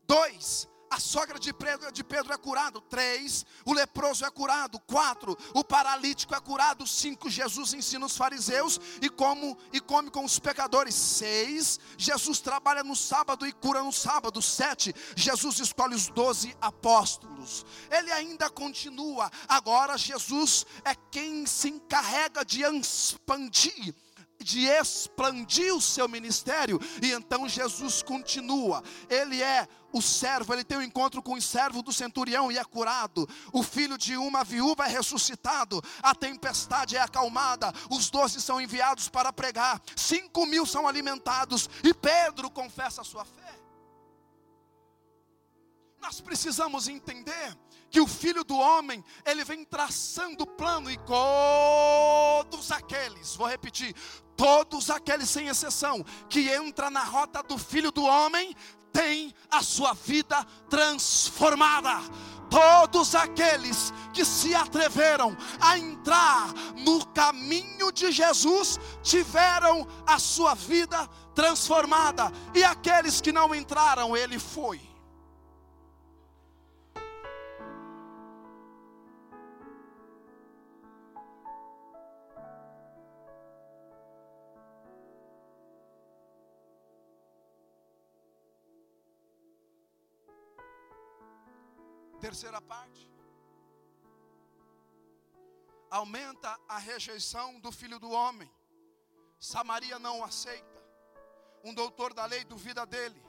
[0.07, 2.81] Dois, a sogra de Pedro, de Pedro é curado.
[2.81, 4.77] Três, o leproso é curado.
[4.79, 6.85] Quatro, o paralítico é curado.
[6.85, 10.93] Cinco, Jesus ensina os fariseus e como e come com os pecadores.
[10.93, 14.41] Seis, Jesus trabalha no sábado e cura no sábado.
[14.41, 17.65] Sete, Jesus escolhe os doze apóstolos.
[17.89, 19.31] Ele ainda continua.
[19.47, 23.95] Agora Jesus é quem se encarrega de expandir
[24.43, 28.83] de expandir o seu ministério, e então Jesus continua.
[29.09, 32.63] Ele é o servo, ele tem um encontro com o servo do centurião e é
[32.63, 33.27] curado.
[33.51, 35.81] O filho de uma viúva é ressuscitado.
[36.01, 37.73] A tempestade é acalmada.
[37.89, 39.81] Os doze são enviados para pregar.
[39.95, 41.69] Cinco mil são alimentados.
[41.83, 43.41] E Pedro confessa a sua fé.
[46.01, 47.55] Nós precisamos entender
[47.91, 53.93] que o filho do homem, ele vem traçando plano e todos aqueles, vou repetir,
[54.35, 58.55] todos aqueles sem exceção que entra na rota do filho do homem
[58.93, 61.99] tem a sua vida transformada.
[62.49, 71.07] Todos aqueles que se atreveram a entrar no caminho de Jesus tiveram a sua vida
[71.33, 74.90] transformada, e aqueles que não entraram, ele foi.
[92.31, 93.11] Terceira parte.
[95.89, 98.49] Aumenta a rejeição do filho do homem.
[99.37, 100.81] Samaria não o aceita.
[101.61, 103.21] Um doutor da lei duvida dele.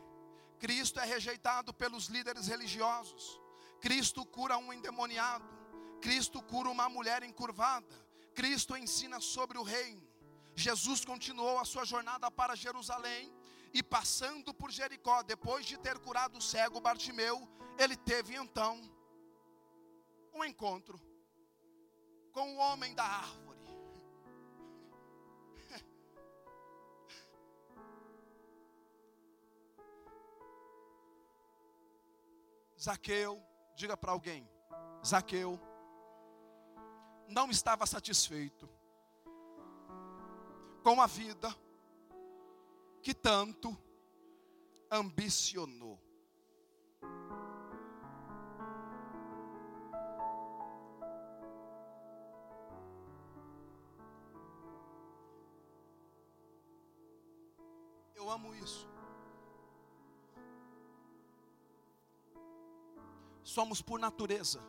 [0.61, 3.41] Cristo é rejeitado pelos líderes religiosos.
[3.81, 5.49] Cristo cura um endemoniado.
[6.01, 7.97] Cristo cura uma mulher encurvada.
[8.37, 10.07] Cristo ensina sobre o reino.
[10.55, 13.35] Jesus continuou a sua jornada para Jerusalém
[13.75, 17.49] e passando por Jericó, depois de ter curado o cego Bartimeu,
[17.79, 18.92] ele teve então
[20.33, 21.01] um encontro
[22.33, 23.59] com o homem da árvore.
[32.81, 33.43] Zaqueu,
[33.77, 34.49] diga para alguém,
[35.05, 35.59] Zaqueu
[37.29, 38.69] não estava satisfeito
[40.83, 41.49] com a vida
[43.03, 43.77] que tanto
[44.91, 46.02] ambicionou.
[58.33, 58.89] Amo isso.
[63.43, 64.61] Somos por natureza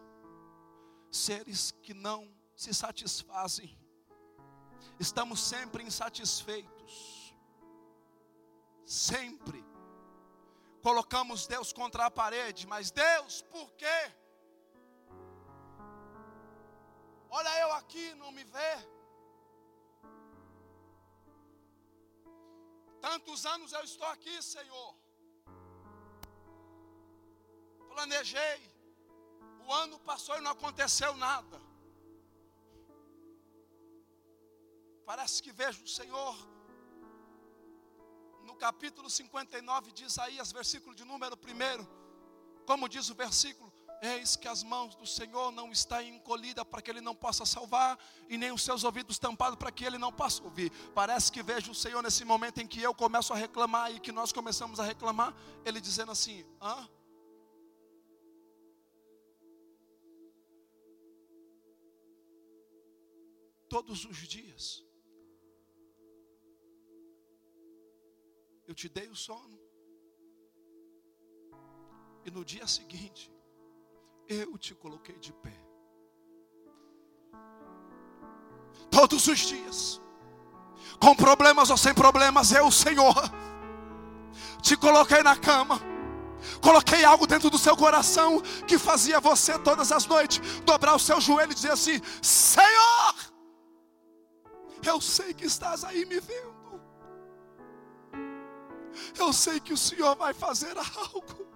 [1.09, 3.77] seres que não se satisfazem.
[4.99, 7.35] Estamos sempre insatisfeitos.
[8.85, 9.63] Sempre.
[10.81, 14.11] Colocamos Deus contra a parede, mas Deus, por quê?
[17.29, 18.92] Olha eu aqui, não me vê.
[23.07, 24.91] Tantos anos eu estou aqui, Senhor.
[27.89, 28.57] Planejei.
[29.65, 31.57] O ano passou e não aconteceu nada.
[35.09, 36.35] Parece que vejo o Senhor
[38.47, 42.65] no capítulo 59 de Isaías, versículo de número 1.
[42.65, 43.72] Como diz o versículo:
[44.05, 47.97] Eis que as mãos do Senhor não estão encolhidas para que ele não possa salvar,
[48.27, 50.69] e nem os seus ouvidos tampados para que ele não possa ouvir.
[50.93, 54.11] Parece que vejo o Senhor nesse momento em que eu começo a reclamar e que
[54.11, 55.33] nós começamos a reclamar,
[55.65, 56.87] ele dizendo assim: hã?
[63.73, 64.65] todos os dias.
[68.67, 69.57] Eu te dei o sono.
[72.25, 73.32] E no dia seguinte,
[74.27, 75.53] eu te coloquei de pé.
[78.89, 80.01] Todos os dias,
[80.99, 83.15] com problemas ou sem problemas, eu, Senhor,
[84.61, 85.79] te coloquei na cama.
[86.61, 91.19] Coloquei algo dentro do seu coração que fazia você todas as noites dobrar o seu
[91.19, 93.15] joelho e dizer assim: Senhor,
[94.85, 96.53] eu sei que estás aí me vendo.
[99.17, 101.52] Eu sei que o Senhor vai fazer algo.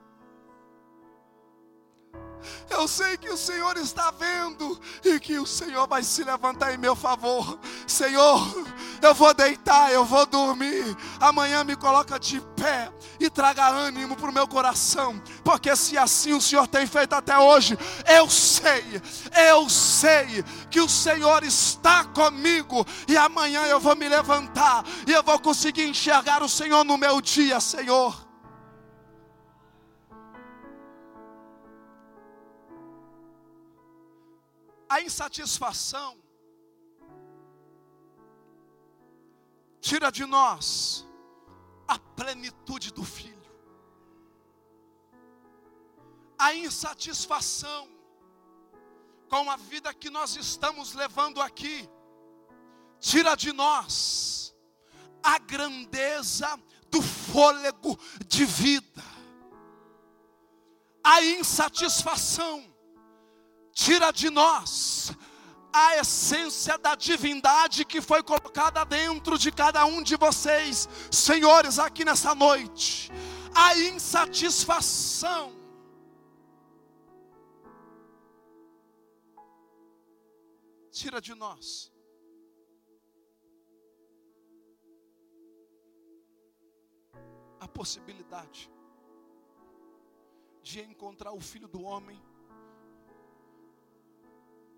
[2.69, 6.77] Eu sei que o Senhor está vendo e que o Senhor vai se levantar em
[6.77, 7.59] meu favor.
[7.85, 8.65] Senhor,
[9.01, 10.95] eu vou deitar, eu vou dormir.
[11.19, 16.33] Amanhã me coloca de pé e traga ânimo para o meu coração, porque se assim
[16.33, 19.01] o Senhor tem feito até hoje, eu sei,
[19.49, 25.23] eu sei que o Senhor está comigo e amanhã eu vou me levantar e eu
[25.23, 28.26] vou conseguir enxergar o Senhor no meu dia, Senhor.
[34.89, 36.17] A insatisfação
[39.81, 41.05] tira de nós
[41.87, 43.37] a plenitude do Filho.
[46.37, 47.97] A insatisfação
[49.29, 51.87] com a vida que nós estamos levando aqui,
[52.99, 54.55] tira de nós
[55.21, 56.47] a grandeza
[56.89, 59.03] do fôlego de vida.
[61.03, 62.73] A insatisfação
[63.77, 65.11] tira de nós
[65.71, 72.03] a essência da divindade que foi colocada dentro de cada um de vocês, senhores, aqui
[72.03, 73.11] nessa noite.
[73.53, 75.55] A insatisfação.
[80.91, 81.93] Tira de nós.
[87.59, 88.71] A possibilidade
[90.63, 92.19] de encontrar o Filho do Homem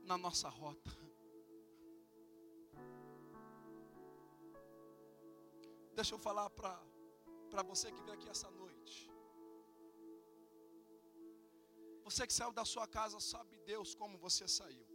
[0.10, 0.92] na nossa rota.
[5.98, 8.98] Deixa eu falar para você que veio aqui essa noite.
[12.08, 14.88] Você que saiu da sua casa, sabe Deus como você saiu.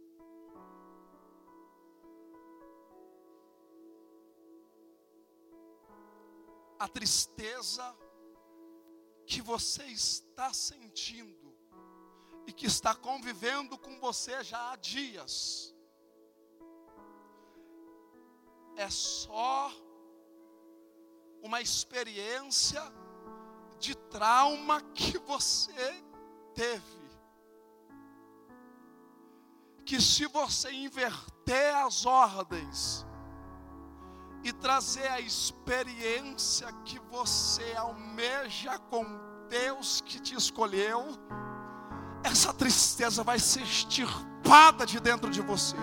[6.85, 7.87] A tristeza
[9.25, 11.44] que você está sentindo
[12.47, 15.73] e que está convivendo com você já há dias.
[18.75, 19.71] É só
[21.41, 22.81] uma experiência
[23.79, 26.03] de trauma que você
[26.53, 27.05] teve.
[29.85, 33.05] Que se você inverter as ordens
[34.43, 39.05] e trazer a experiência que você almeja com
[39.47, 41.03] Deus que te escolheu,
[42.25, 45.75] essa tristeza vai ser extirpada de dentro de você,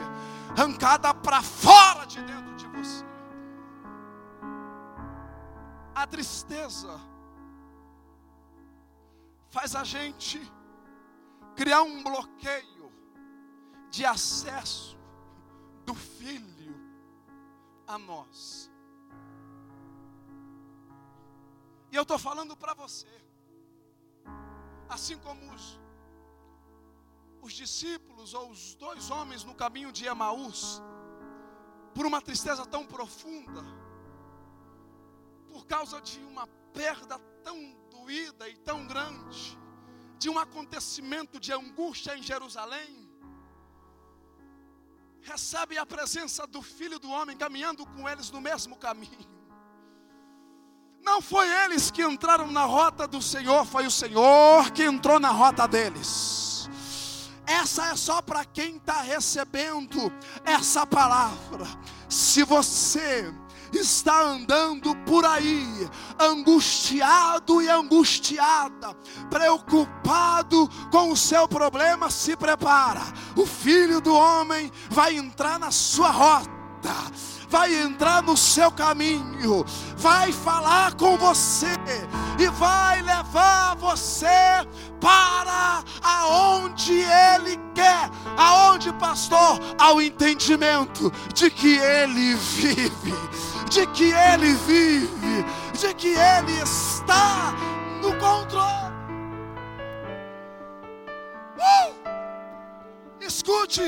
[0.50, 3.04] arrancada para fora de dentro de você.
[5.94, 7.00] A tristeza
[9.50, 10.40] faz a gente
[11.54, 12.92] criar um bloqueio
[13.90, 14.98] de acesso
[15.86, 16.74] do Filho
[17.86, 18.68] a nós.
[21.92, 23.06] E eu estou falando para você,
[24.88, 25.81] assim como os
[27.42, 30.80] os discípulos ou os dois homens no caminho de Emaús,
[31.92, 33.62] por uma tristeza tão profunda,
[35.48, 39.58] por causa de uma perda tão doída e tão grande,
[40.18, 43.10] de um acontecimento de angústia em Jerusalém,
[45.20, 49.42] recebe a presença do Filho do Homem caminhando com eles no mesmo caminho.
[51.00, 55.30] Não foi eles que entraram na rota do Senhor, foi o Senhor que entrou na
[55.30, 56.68] rota deles.
[57.52, 60.10] Essa é só para quem está recebendo
[60.42, 61.66] essa palavra.
[62.08, 63.30] Se você
[63.70, 65.88] está andando por aí,
[66.18, 68.94] angustiado e angustiada,
[69.28, 73.02] preocupado com o seu problema, se prepara.
[73.36, 76.52] O filho do homem vai entrar na sua rota
[77.52, 79.62] vai entrar no seu caminho,
[79.94, 81.66] vai falar com você
[82.38, 84.26] e vai levar você
[84.98, 89.60] para aonde Ele quer, aonde, pastor?
[89.78, 93.14] Ao entendimento de que Ele vive,
[93.68, 95.44] de que Ele vive,
[95.78, 97.52] de que Ele está
[98.00, 98.92] no controle.
[101.58, 101.92] Uh!
[103.20, 103.82] Escute,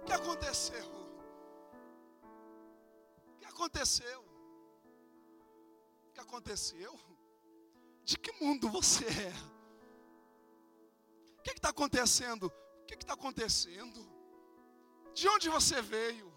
[0.00, 0.89] o que aconteceu?
[3.60, 4.20] Aconteceu?
[6.08, 6.98] O que aconteceu?
[8.02, 9.32] De que mundo você é?
[11.38, 12.46] O que está acontecendo?
[12.46, 14.00] O que está acontecendo?
[15.12, 16.32] De onde você veio?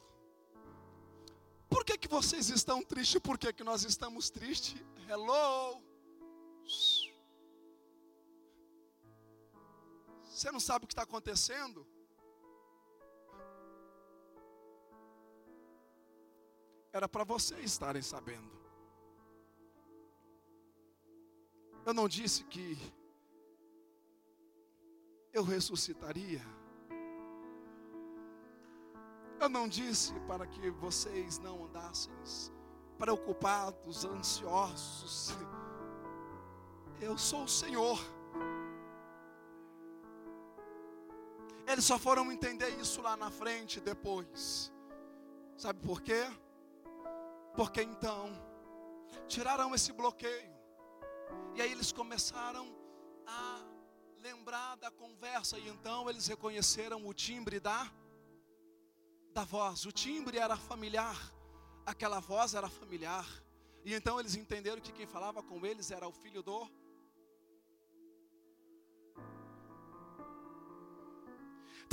[1.69, 3.21] Por que, que vocês estão tristes?
[3.21, 4.76] Por que, que nós estamos tristes?
[5.07, 5.82] Hello?
[10.24, 11.88] Você não sabe o que está acontecendo?
[16.94, 18.54] Era para vocês estarem sabendo.
[21.84, 22.78] Eu não disse que
[25.34, 26.41] eu ressuscitaria.
[29.41, 32.14] Eu não disse para que vocês não andassem
[33.00, 35.36] preocupados, ansiosos.
[37.02, 38.00] Eu sou o Senhor.
[41.66, 44.72] Eles só foram entender isso lá na frente depois.
[45.58, 46.24] Sabe por quê?
[47.56, 48.30] Porque então
[49.28, 50.54] tiraram esse bloqueio.
[51.56, 52.68] E aí eles começaram
[53.26, 53.62] a
[54.20, 57.91] lembrar da conversa e então eles reconheceram o timbre da
[59.34, 59.86] da voz.
[59.86, 61.18] O timbre era familiar.
[61.86, 63.28] Aquela voz era familiar.
[63.84, 66.70] E então eles entenderam que quem falava com eles era o filho do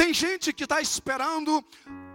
[0.01, 1.63] Tem gente que está esperando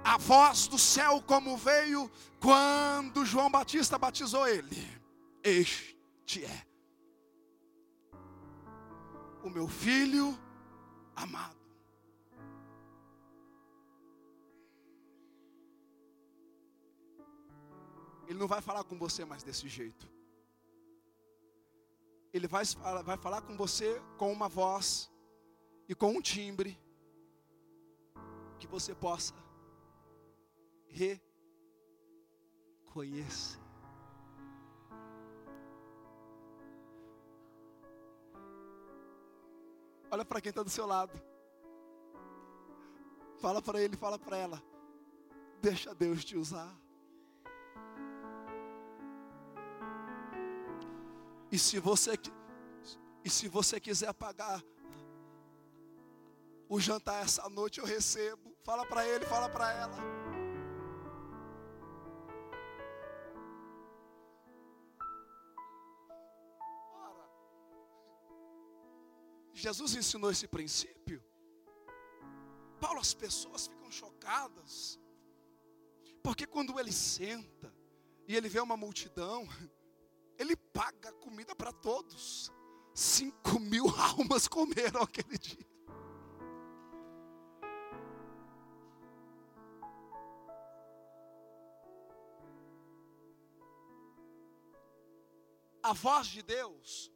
[0.03, 2.09] a voz do céu como veio
[2.41, 4.75] quando João Batista batizou ele.
[5.43, 6.65] Este é
[9.43, 10.35] o meu filho
[11.15, 11.55] amado.
[18.27, 20.09] Ele não vai falar com você mais desse jeito.
[22.33, 22.65] Ele vai,
[23.03, 25.07] vai falar com você com uma voz
[25.87, 26.83] e com um timbre
[28.59, 29.33] que você possa
[32.87, 33.59] reconhecer.
[40.09, 41.11] Olha para quem está do seu lado.
[43.41, 44.63] Fala para ele, fala para ela.
[45.61, 46.73] Deixa Deus te usar.
[51.51, 52.17] E se você
[53.23, 54.63] e se você quiser pagar
[56.67, 58.55] o jantar essa noite, eu recebo.
[58.63, 60.25] Fala para ele, fala para ela.
[69.53, 71.23] Jesus ensinou esse princípio.
[72.79, 74.99] Paulo, as pessoas ficam chocadas,
[76.21, 77.73] porque quando ele senta
[78.27, 79.47] e ele vê uma multidão,
[80.37, 82.51] ele paga comida para todos.
[82.93, 85.74] Cinco mil almas comeram aquele dia.
[95.89, 97.11] A voz de Deus,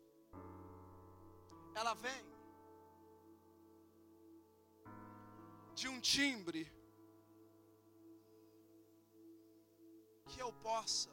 [1.73, 2.23] ela vem
[5.73, 6.71] de um timbre
[10.27, 11.09] que eu possa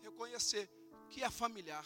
[0.00, 0.70] reconhecer
[1.10, 1.84] que é familiar.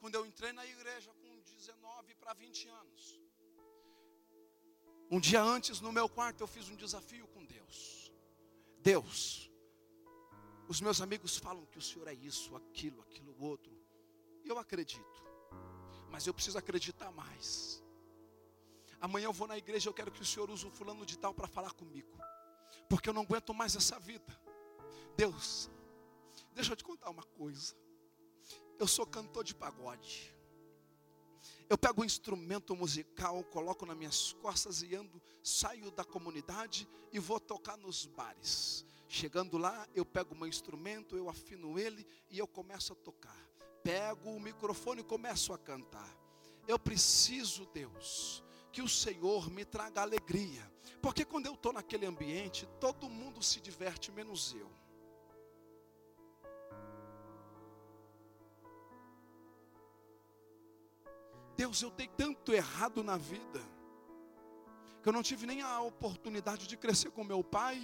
[0.00, 3.18] Quando eu entrei na igreja com 19 para 20 anos,
[5.10, 8.12] um dia antes no meu quarto eu fiz um desafio com Deus.
[8.80, 9.47] Deus,
[10.68, 13.72] os meus amigos falam que o Senhor é isso, aquilo, aquilo outro.
[14.44, 15.28] Eu acredito
[16.10, 17.82] mas eu preciso acreditar mais.
[19.00, 21.32] Amanhã eu vou na igreja, eu quero que o Senhor use o fulano de tal
[21.32, 22.08] para falar comigo.
[22.88, 24.40] porque eu não aguento mais essa vida.
[25.16, 25.70] Deus,
[26.54, 27.76] deixa eu te contar uma coisa.
[28.78, 30.34] Eu sou cantor de pagode.
[31.68, 37.18] Eu pego um instrumento musical, coloco nas minhas costas e ando, saio da comunidade e
[37.18, 38.86] vou tocar nos bares.
[39.06, 43.36] Chegando lá, eu pego o meu instrumento, eu afino ele e eu começo a tocar.
[43.82, 46.08] Pego o microfone e começo a cantar.
[46.66, 48.42] Eu preciso, Deus,
[48.72, 50.70] que o Senhor me traga alegria.
[51.02, 54.70] Porque quando eu estou naquele ambiente, todo mundo se diverte, menos eu.
[61.58, 63.60] Deus, eu dei tanto errado na vida,
[65.02, 67.76] que eu não tive nem a oportunidade de crescer com meu pai.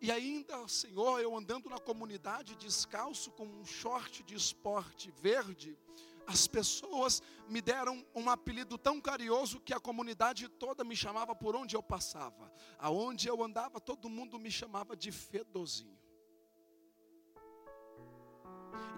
[0.00, 5.78] E ainda, Senhor, eu andando na comunidade descalço com um short de esporte verde,
[6.26, 11.54] as pessoas me deram um apelido tão carinhoso que a comunidade toda me chamava por
[11.54, 12.50] onde eu passava.
[12.78, 15.98] Aonde eu andava, todo mundo me chamava de Fedozinho.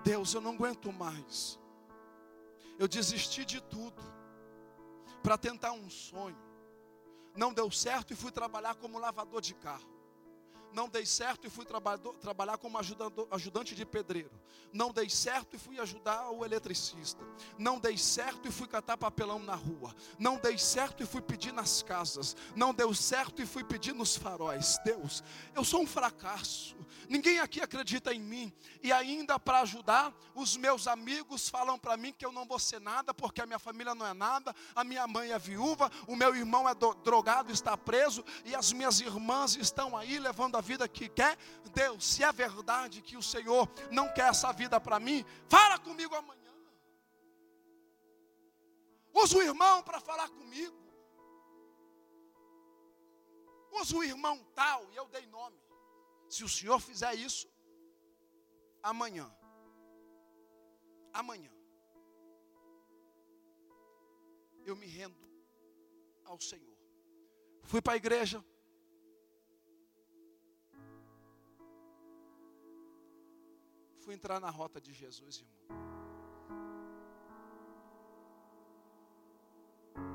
[0.04, 1.58] Deus, eu não aguento mais.
[2.78, 4.02] Eu desisti de tudo
[5.22, 6.36] para tentar um sonho.
[7.36, 9.93] Não deu certo e fui trabalhar como lavador de carro
[10.74, 12.78] não dei certo e fui trabalhar como
[13.30, 14.30] ajudante de pedreiro.
[14.72, 17.24] Não dei certo e fui ajudar o eletricista.
[17.56, 19.94] Não dei certo e fui catar papelão na rua.
[20.18, 22.36] Não dei certo e fui pedir nas casas.
[22.56, 24.78] Não deu certo e fui pedir nos faróis.
[24.84, 25.22] Deus,
[25.54, 26.76] eu sou um fracasso.
[27.08, 28.52] Ninguém aqui acredita em mim.
[28.82, 32.80] E ainda para ajudar, os meus amigos falam para mim que eu não vou ser
[32.80, 36.34] nada, porque a minha família não é nada, a minha mãe é viúva, o meu
[36.34, 41.08] irmão é drogado, está preso, e as minhas irmãs estão aí levando a vida que
[41.08, 41.36] quer.
[41.72, 46.14] Deus, se é verdade que o Senhor não quer essa vida para mim, fala comigo
[46.14, 46.40] amanhã.
[49.22, 50.76] Usa o irmão para falar comigo.
[53.80, 55.60] Usa o irmão tal, e eu dei nome.
[56.28, 57.46] Se o Senhor fizer isso,
[58.82, 59.26] amanhã,
[61.12, 61.52] amanhã,
[64.64, 65.16] eu me rendo
[66.24, 66.76] ao Senhor.
[67.62, 68.44] Fui para a igreja,
[74.04, 75.54] fui entrar na rota de Jesus, irmão.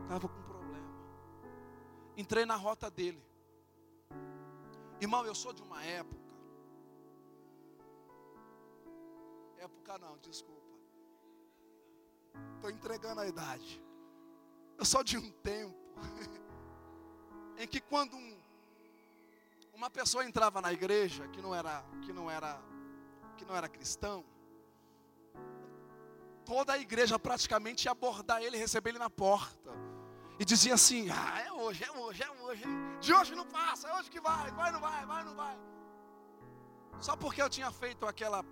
[0.04, 0.94] Estava com problema.
[2.16, 3.24] Entrei na rota dele.
[5.02, 6.20] Irmão, eu sou de uma época.
[9.58, 10.78] Época não, desculpa.
[12.56, 13.82] Estou entregando a idade.
[14.78, 15.76] Eu sou de um tempo
[17.58, 18.40] em que quando um,
[19.74, 22.62] uma pessoa entrava na igreja que não era que não era
[23.40, 24.18] que não era cristão,
[26.46, 29.72] toda a igreja praticamente ia abordar ele, receber ele na porta.
[30.42, 32.64] E dizia assim: Ah, é hoje, é hoje, é hoje.
[33.00, 35.58] De hoje não passa, é hoje que vai, vai, não vai, vai, não vai.
[37.08, 38.44] Só porque eu tinha feito aquela,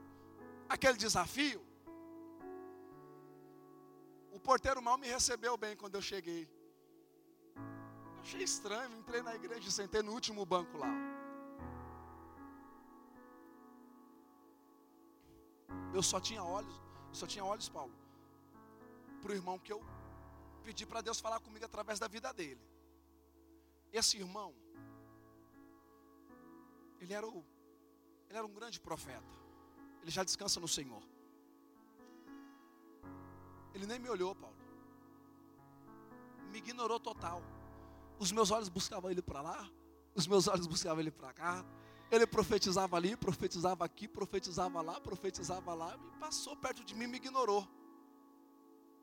[0.70, 1.62] aquele desafio,
[4.32, 6.48] o porteiro mal me recebeu bem quando eu cheguei.
[8.22, 10.94] achei estranho, entrei na igreja e sentei no último banco lá.
[15.94, 17.94] Eu só tinha olhos, só tinha olhos, Paulo,
[19.22, 19.84] para o irmão que eu
[20.64, 22.62] pedi para Deus falar comigo através da vida dele.
[23.92, 24.54] Esse irmão,
[27.00, 27.44] ele era, o,
[28.30, 29.34] ele era um grande profeta.
[30.02, 31.02] Ele já descansa no Senhor.
[33.74, 34.56] Ele nem me olhou, Paulo.
[36.52, 37.42] Me ignorou total.
[38.20, 39.70] Os meus olhos buscavam ele para lá,
[40.16, 41.66] os meus olhos buscavam ele para cá.
[42.10, 47.08] Ele profetizava ali, profetizava aqui, profetizava lá, profetizava lá, e passou perto de mim e
[47.08, 47.68] me ignorou.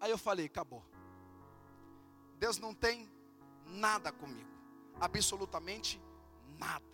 [0.00, 0.82] Aí eu falei: acabou.
[2.38, 3.10] Deus não tem
[3.66, 4.50] nada comigo,
[5.00, 6.00] absolutamente
[6.58, 6.84] nada.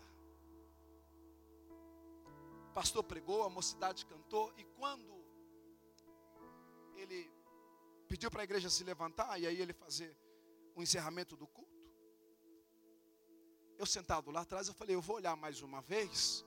[2.71, 5.25] O pastor pregou, a mocidade cantou, e quando
[6.95, 7.31] ele
[8.09, 10.17] pediu para a igreja se levantar, e aí ele fazer
[10.75, 11.70] o encerramento do culto,
[13.81, 16.45] eu sentado lá atrás, eu falei, eu vou olhar mais uma vez.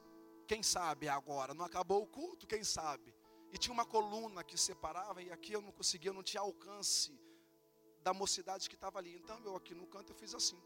[0.48, 1.52] Quem sabe agora?
[1.56, 3.12] Não acabou o culto, quem sabe?
[3.52, 7.20] E tinha uma coluna que separava, e aqui eu não conseguia, eu não tinha alcance
[8.04, 9.16] da mocidade que estava ali.
[9.16, 10.62] Então eu aqui no canto eu fiz assim.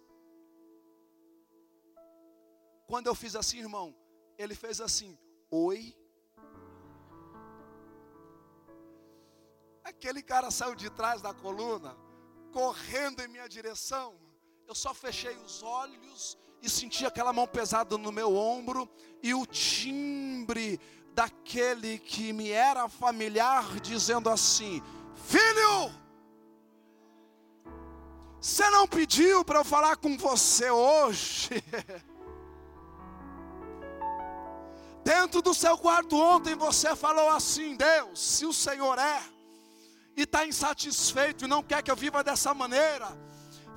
[2.85, 3.95] Quando eu fiz assim, irmão,
[4.37, 5.17] ele fez assim:
[5.49, 5.95] Oi.
[9.85, 11.95] Aquele cara saiu de trás da coluna,
[12.51, 14.19] correndo em minha direção.
[14.67, 18.89] Eu só fechei os olhos e senti aquela mão pesada no meu ombro
[19.21, 20.79] e o timbre
[21.13, 24.81] daquele que me era familiar dizendo assim:
[25.25, 25.91] Filho,
[28.39, 31.63] você não pediu para eu falar com você hoje.
[35.03, 39.21] Dentro do seu quarto ontem você falou assim: Deus, se o Senhor é,
[40.15, 43.07] e está insatisfeito e não quer que eu viva dessa maneira,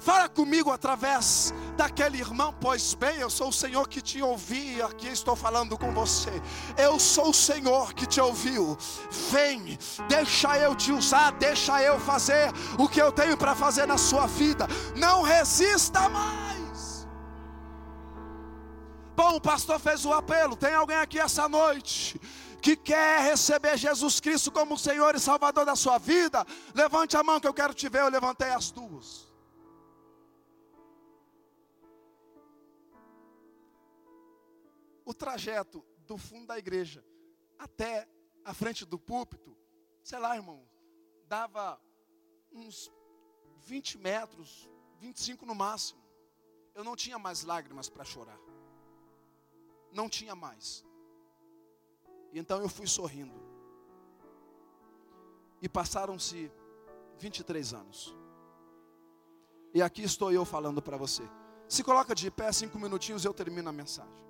[0.00, 2.54] fala comigo através daquele irmão.
[2.60, 6.30] Pois bem, eu sou o Senhor que te ouvi, e aqui estou falando com você.
[6.76, 8.76] Eu sou o Senhor que te ouviu.
[9.30, 9.78] Vem,
[10.08, 14.26] deixa eu te usar, deixa eu fazer o que eu tenho para fazer na sua
[14.26, 14.66] vida.
[14.96, 17.06] Não resista mais.
[19.14, 20.56] Bom, o pastor fez o apelo.
[20.56, 22.18] Tem alguém aqui essa noite
[22.62, 26.46] que quer receber Jesus Cristo como Senhor e Salvador da sua vida?
[26.74, 28.00] Levante a mão que eu quero te ver.
[28.00, 29.29] Eu levantei as duas.
[35.10, 37.04] O trajeto do fundo da igreja
[37.58, 38.08] até
[38.44, 39.56] a frente do púlpito,
[40.02, 40.60] sei lá, irmão,
[41.26, 41.80] dava
[42.52, 42.90] uns
[43.58, 46.00] 20 metros, 25 no máximo.
[46.74, 48.40] Eu não tinha mais lágrimas para chorar
[49.92, 50.84] não tinha mais.
[52.32, 53.34] E então eu fui sorrindo.
[55.60, 56.50] E passaram-se
[57.18, 58.16] 23 anos.
[59.74, 61.22] E aqui estou eu falando para você.
[61.68, 64.24] Se coloca de pé cinco minutinhos, eu termino a mensagem.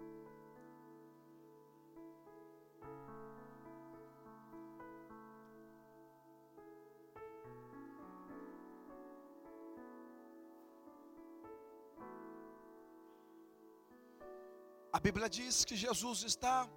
[14.92, 16.68] A Bíblia diz que Jesus está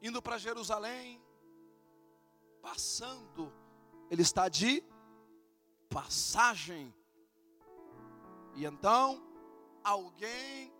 [0.00, 1.20] indo para Jerusalém,
[2.62, 3.52] passando,
[4.10, 4.82] ele está de
[5.88, 6.94] passagem.
[8.54, 9.20] E então,
[9.82, 10.72] alguém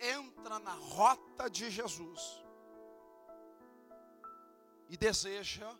[0.00, 2.44] entra na rota de Jesus
[4.88, 5.76] e deseja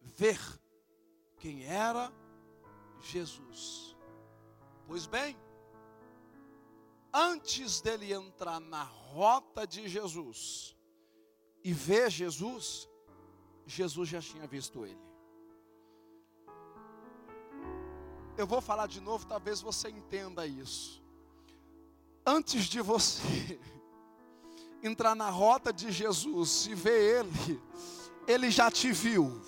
[0.00, 0.38] ver
[1.38, 2.12] quem era
[3.00, 3.96] Jesus.
[4.86, 5.36] Pois bem,
[7.12, 10.76] antes dele entrar na rota de Jesus
[11.62, 12.88] e ver Jesus,
[13.66, 15.00] Jesus já tinha visto ele.
[18.36, 21.02] Eu vou falar de novo, talvez você entenda isso.
[22.24, 23.60] Antes de você
[24.82, 27.62] entrar na rota de Jesus e ver ele,
[28.26, 29.42] ele já te viu.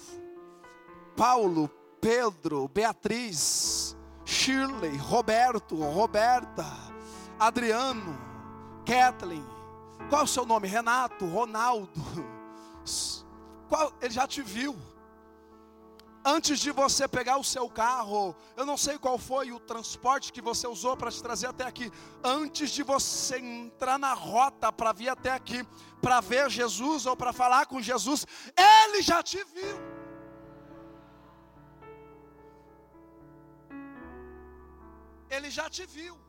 [1.17, 1.69] Paulo,
[2.01, 6.65] Pedro, Beatriz, Shirley, Roberto, Roberta,
[7.39, 8.18] Adriano,
[8.87, 9.45] Kathleen,
[10.09, 10.68] qual é o seu nome?
[10.68, 12.01] Renato, Ronaldo.
[13.68, 14.76] Qual, ele já te viu.
[16.26, 20.41] Antes de você pegar o seu carro, eu não sei qual foi o transporte que
[20.41, 21.93] você usou para te trazer até aqui.
[22.22, 25.66] Antes de você entrar na rota para vir até aqui,
[26.01, 28.26] para ver Jesus ou para falar com Jesus,
[28.57, 29.76] ele já te viu.
[35.28, 36.24] Ele já te viu.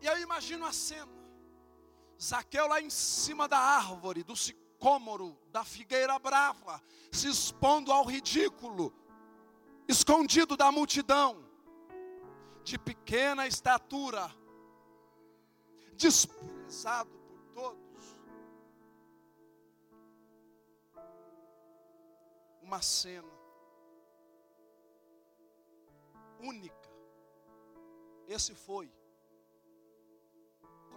[0.00, 1.12] E eu imagino a cena.
[2.20, 6.82] Zaqueu lá em cima da árvore, do sicômoro, da figueira brava,
[7.12, 8.92] se expondo ao ridículo,
[9.86, 11.44] escondido da multidão,
[12.64, 14.30] de pequena estatura,
[15.94, 18.18] desprezado por todos.
[22.60, 23.32] Uma cena
[26.40, 26.88] única.
[28.26, 28.92] Esse foi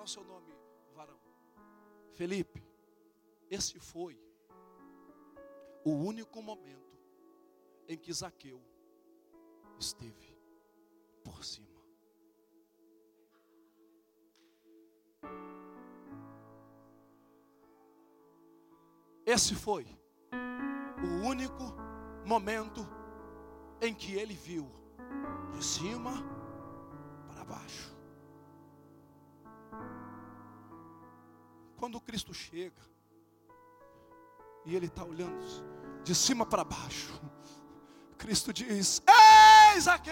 [0.02, 0.52] qual é o seu nome,
[0.96, 1.20] varão?
[2.14, 2.64] Felipe.
[3.52, 4.20] Esse foi
[5.86, 6.98] o único momento
[7.88, 8.60] em que Zaqueu
[9.78, 10.36] esteve
[11.24, 11.68] por cima.
[19.24, 19.86] Esse foi
[21.04, 21.64] o único
[22.26, 22.82] momento
[23.80, 24.68] em que ele viu
[25.52, 26.12] de cima
[27.28, 28.01] para baixo.
[31.78, 32.82] Quando Cristo chega
[34.66, 35.44] e Ele está olhando
[36.04, 37.20] de cima para baixo,
[38.18, 39.02] Cristo diz:
[39.74, 40.12] Eis aqui.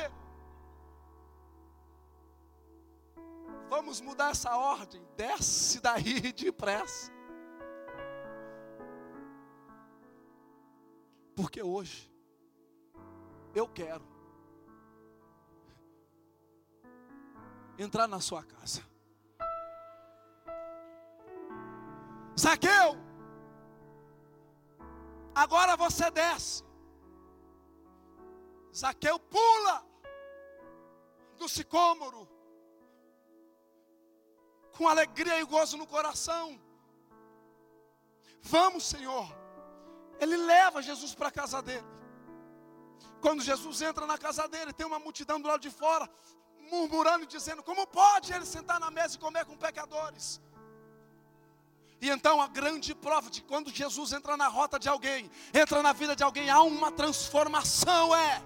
[3.70, 5.06] Vamos mudar essa ordem.
[5.16, 7.12] Desce daí depressa.
[11.36, 12.12] Porque hoje
[13.54, 14.04] eu quero
[17.78, 18.84] entrar na sua casa.
[22.44, 22.90] Zaqueu,
[25.44, 26.64] agora você desce.
[28.82, 29.76] Zaqueu pula
[31.38, 32.22] do sicômoro,
[34.78, 36.46] com alegria e gozo no coração.
[38.42, 39.28] Vamos, Senhor.
[40.22, 41.88] Ele leva Jesus para a casa dele.
[43.22, 46.10] Quando Jesus entra na casa dele, tem uma multidão do lado de fora,
[46.72, 50.42] murmurando e dizendo: como pode ele sentar na mesa e comer com pecadores?
[52.02, 55.92] E então a grande prova de quando Jesus entra na rota de alguém, entra na
[55.92, 58.42] vida de alguém, há uma transformação é: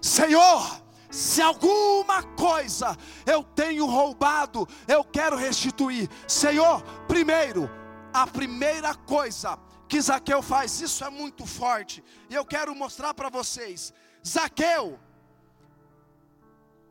[0.00, 6.10] Senhor, se alguma coisa eu tenho roubado, eu quero restituir.
[6.26, 7.70] Senhor, primeiro,
[8.12, 13.30] a primeira coisa que Zaqueu faz, isso é muito forte, e eu quero mostrar para
[13.30, 13.92] vocês.
[14.26, 14.98] Zaqueu,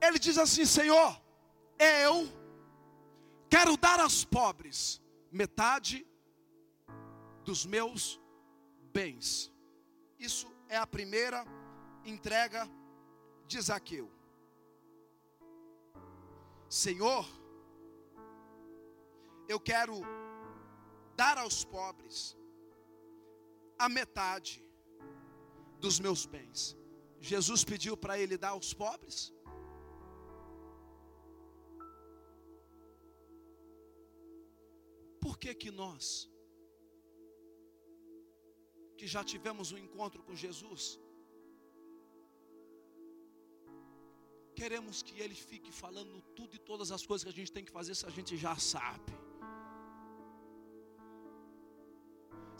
[0.01, 1.21] ele diz assim: Senhor,
[1.77, 2.31] eu
[3.49, 5.01] quero dar aos pobres
[5.31, 6.05] metade
[7.43, 8.19] dos meus
[8.91, 9.51] bens.
[10.19, 11.45] Isso é a primeira
[12.03, 12.69] entrega
[13.45, 14.11] de Zaqueu.
[16.69, 17.25] Senhor,
[19.47, 20.01] eu quero
[21.15, 22.37] dar aos pobres
[23.79, 24.65] a metade
[25.79, 26.75] dos meus bens.
[27.19, 29.33] Jesus pediu para ele dar aos pobres?
[35.43, 36.05] Que que nós,
[38.99, 40.83] que já tivemos um encontro com Jesus,
[44.59, 47.77] queremos que Ele fique falando tudo e todas as coisas que a gente tem que
[47.79, 49.13] fazer se a gente já sabe?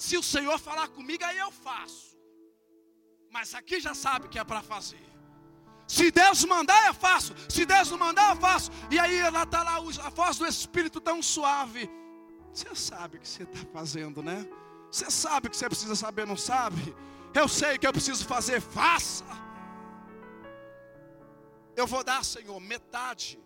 [0.05, 2.15] Se o Senhor falar comigo, aí eu faço.
[3.35, 5.05] Mas aqui já sabe que é para fazer.
[5.87, 7.33] Se Deus mandar, eu faço.
[7.49, 8.69] Se Deus não mandar, eu faço.
[8.91, 11.89] E aí ela está lá a voz do Espírito tão suave.
[12.53, 14.47] Você sabe o que você está fazendo, né?
[14.91, 16.95] Você sabe o que você precisa saber, não sabe?
[17.33, 19.25] Eu sei o que eu preciso fazer, faça.
[21.75, 23.39] Eu vou dar, Senhor, metade.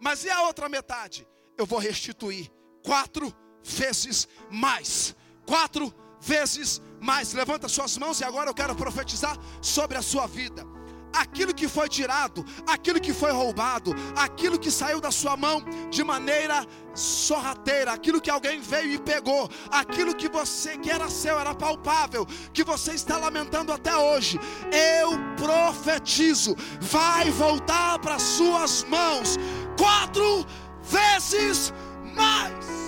[0.00, 1.28] Mas e a outra metade?
[1.56, 2.50] Eu vou restituir
[2.84, 3.32] quatro
[3.62, 5.14] vezes mais.
[5.46, 7.32] Quatro vezes mais.
[7.32, 10.66] Levanta suas mãos e agora eu quero profetizar sobre a sua vida
[11.12, 16.02] aquilo que foi tirado, aquilo que foi roubado, aquilo que saiu da sua mão de
[16.04, 21.54] maneira sorrateira, aquilo que alguém veio e pegou, aquilo que você que era seu, era
[21.54, 24.38] palpável, que você está lamentando até hoje.
[24.72, 29.36] Eu profetizo, vai voltar para suas mãos
[29.78, 30.46] quatro
[30.82, 31.72] vezes
[32.14, 32.80] mais.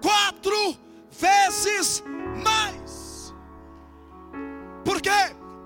[0.00, 0.76] Quatro
[1.10, 2.02] vezes
[2.42, 3.34] mais.
[4.84, 5.43] Por quê?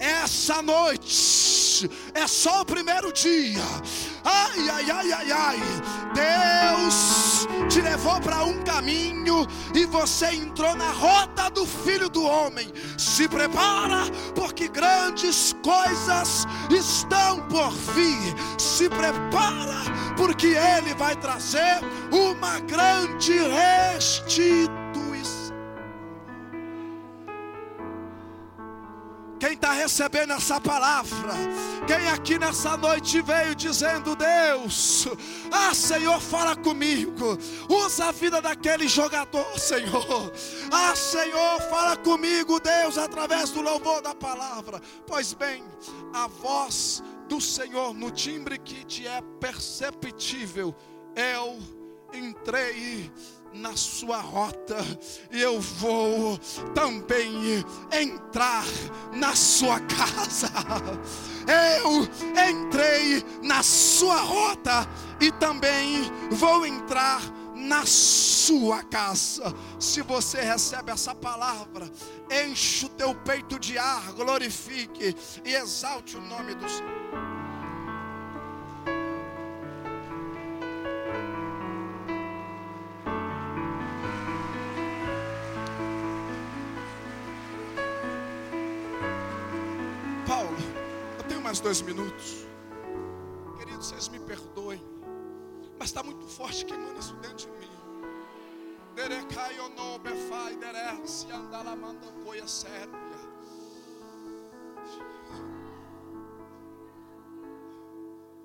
[0.00, 3.62] essa noite é só o primeiro dia.
[4.24, 5.58] Ai, ai, ai, ai, ai.
[6.14, 12.72] Deus te levou para um caminho e você entrou na rota do Filho do Homem.
[12.96, 18.34] Se prepara, porque grandes coisas estão por vir.
[18.58, 19.82] Se prepara,
[20.16, 21.80] porque Ele vai trazer
[22.10, 24.80] uma grande restituição
[29.50, 31.32] Quem está recebendo essa palavra?
[31.84, 35.08] Quem aqui nessa noite veio dizendo: Deus,
[35.50, 37.36] ah Senhor, fala comigo.
[37.68, 40.32] Usa a vida daquele jogador, Senhor.
[40.70, 44.80] Ah Senhor, fala comigo, Deus, através do louvor da palavra.
[45.04, 45.64] Pois bem,
[46.14, 50.72] a voz do Senhor no timbre que te é perceptível,
[51.16, 51.58] eu
[52.14, 53.10] entrei
[53.52, 54.78] na sua rota,
[55.30, 56.38] eu vou
[56.74, 58.64] também entrar
[59.12, 60.50] na sua casa.
[61.82, 62.02] Eu
[62.48, 64.88] entrei na sua rota
[65.20, 67.20] e também vou entrar
[67.56, 69.54] na sua casa.
[69.78, 71.90] Se você recebe essa palavra,
[72.30, 77.29] enche o teu peito de ar, glorifique e exalte o nome do Senhor.
[91.50, 92.46] Mais dois minutos.
[93.58, 94.80] Queridos, vocês me perdoem,
[95.80, 97.70] mas está muito forte queimando isso dentro de mim.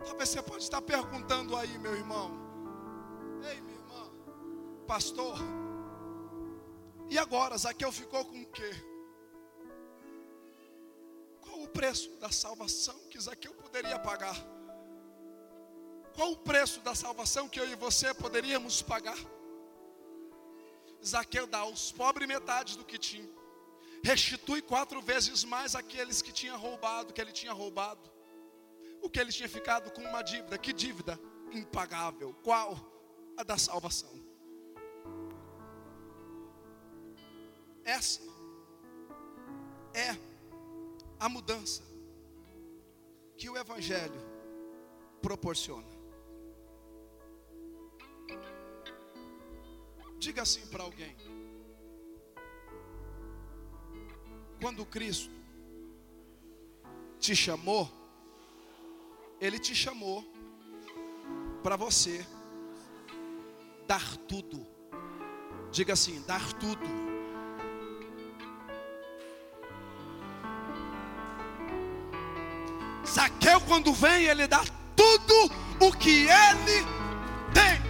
[0.03, 2.31] Talvez você pode estar perguntando aí, meu irmão.
[3.47, 4.09] Ei, minha irmã,
[4.87, 5.37] pastor.
[7.07, 8.94] E agora, Zaqueu ficou com o quê?
[11.75, 14.37] Preço da salvação que Zaqueu poderia pagar?
[16.15, 19.17] Qual o preço da salvação que eu e você poderíamos pagar?
[21.05, 23.29] Zaqueu dá aos pobres metade do que tinha.
[24.01, 28.09] Restitui quatro vezes mais aqueles que tinha roubado, que ele tinha roubado.
[29.01, 30.57] O que ele tinha ficado com uma dívida.
[30.57, 31.19] Que dívida?
[31.51, 32.33] Impagável.
[32.41, 32.69] Qual?
[33.37, 34.13] A da salvação.
[37.83, 38.21] Essa
[39.93, 40.34] é
[41.19, 41.83] a mudança
[43.37, 44.19] que o Evangelho
[45.21, 45.87] proporciona.
[50.17, 51.15] Diga assim para alguém:
[54.61, 55.31] quando Cristo
[57.19, 57.89] te chamou,
[59.39, 60.23] Ele te chamou
[61.61, 62.25] para você
[63.87, 64.65] dar tudo.
[65.71, 67.14] Diga assim: dar tudo.
[73.67, 74.63] Quando vem, ele dá
[74.95, 76.85] tudo o que ele
[77.53, 77.81] tem,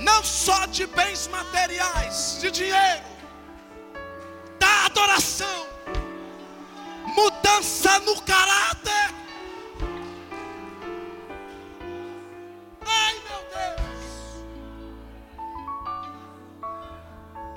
[0.00, 3.02] não só de bens materiais, de dinheiro,
[4.58, 5.66] da adoração,
[7.14, 9.14] mudança no caráter.
[12.84, 14.04] Ai meu Deus,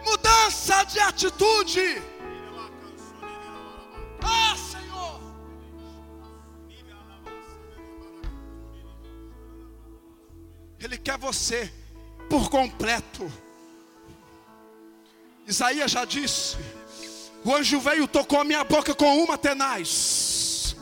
[0.06, 2.05] mudança de atitude.
[11.36, 11.72] Você
[12.30, 13.32] por completo.
[15.46, 16.58] Isaías já disse:
[17.44, 20.76] o anjo veio, tocou a minha boca com uma tenaz,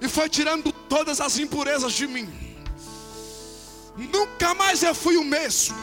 [0.00, 2.28] e foi tirando todas as impurezas de mim.
[3.96, 5.76] Nunca mais eu fui o mesmo.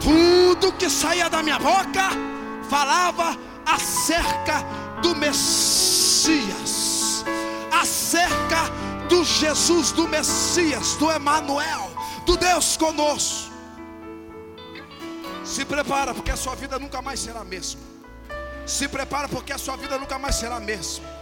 [0.00, 2.10] Tudo que saía da minha boca
[2.68, 4.64] falava acerca
[5.02, 6.54] do Messias,
[7.72, 8.70] acerca
[9.08, 11.90] do Jesus, do Messias, do Emanuel,
[12.26, 13.52] do Deus conosco.
[15.44, 17.80] Se prepara, porque a sua vida nunca mais será a mesma.
[18.66, 21.16] Se prepara, porque a sua vida nunca mais será a mesma.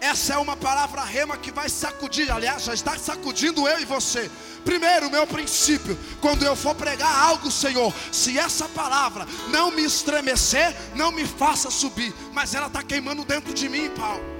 [0.00, 4.30] Essa é uma palavra rema que vai sacudir, aliás, já está sacudindo eu e você.
[4.64, 10.74] Primeiro, meu princípio, quando eu for pregar algo, Senhor, se essa palavra não me estremecer,
[10.94, 14.35] não me faça subir, mas ela está queimando dentro de mim, Paulo.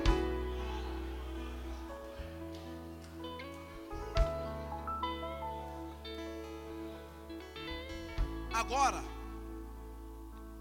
[8.62, 9.02] Agora,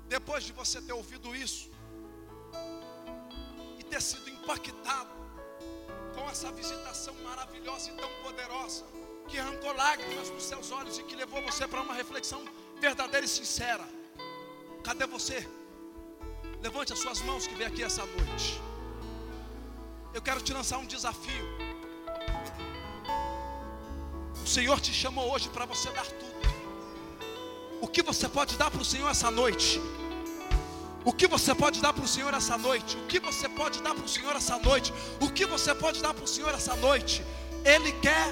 [0.07, 1.69] depois de você ter ouvido isso,
[3.79, 5.13] e ter sido impactado
[6.13, 8.83] com essa visitação maravilhosa e tão poderosa,
[9.29, 12.43] que arrancou lágrimas dos seus olhos e que levou você para uma reflexão
[12.81, 13.87] verdadeira e sincera.
[14.83, 15.47] Cadê você?
[16.61, 18.61] Levante as suas mãos que vem aqui essa noite.
[20.13, 21.45] Eu quero te lançar um desafio.
[24.43, 26.34] O Senhor te chamou hoje para você dar tudo.
[27.81, 29.81] O que você pode dar para o Senhor essa noite?
[31.03, 32.97] O que você pode dar para o Senhor essa noite?
[32.97, 34.93] O que você pode dar para o Senhor essa noite?
[35.21, 37.23] O que você pode dar para o Senhor essa noite?
[37.63, 38.27] Ele quer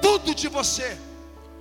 [0.00, 0.96] tudo de você.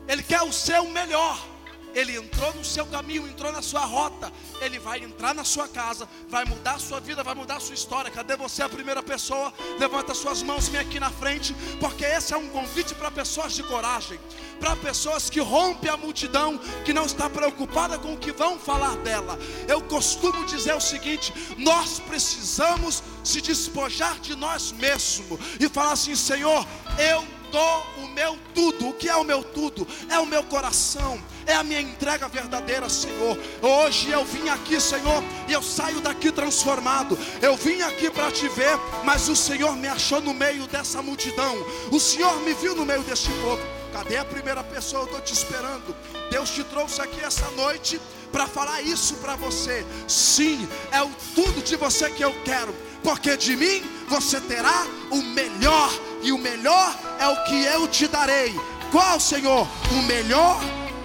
[0.08, 1.55] Ele quer o seu melhor.
[1.96, 4.32] Ele entrou no seu caminho, entrou na sua rota.
[4.60, 7.74] Ele vai entrar na sua casa, vai mudar a sua vida, vai mudar a sua
[7.74, 8.12] história.
[8.12, 9.54] Cadê você, a primeira pessoa?
[9.80, 13.64] Levanta suas mãos, vem aqui na frente, porque esse é um convite para pessoas de
[13.64, 14.20] coragem,
[14.60, 18.98] para pessoas que rompem a multidão, que não está preocupada com o que vão falar
[18.98, 19.40] dela.
[19.66, 26.16] Eu costumo dizer o seguinte: nós precisamos se despojar de nós mesmos e falar assim,
[26.16, 26.68] Senhor,
[27.00, 28.90] eu dou o meu tudo.
[28.90, 29.88] O que é o meu tudo?
[30.10, 33.38] É o meu coração, é a minha entrega verdadeira, Senhor.
[33.62, 37.18] Hoje eu vim aqui, Senhor, e eu saio daqui transformado.
[37.42, 41.56] Eu vim aqui para te ver, mas o Senhor me achou no meio dessa multidão.
[41.94, 43.62] O Senhor me viu no meio deste povo.
[43.94, 45.04] Cadê a primeira pessoa?
[45.04, 45.96] Eu estou te esperando.
[46.30, 48.02] Deus te trouxe aqui essa noite
[48.36, 49.86] para falar isso para você.
[50.10, 52.76] Sim, é o tudo de você que eu quero,
[53.06, 55.92] porque de mim você terá o melhor
[56.24, 58.52] e o melhor é o que eu te darei.
[58.92, 59.68] Qual, Senhor?
[59.92, 60.60] O melhor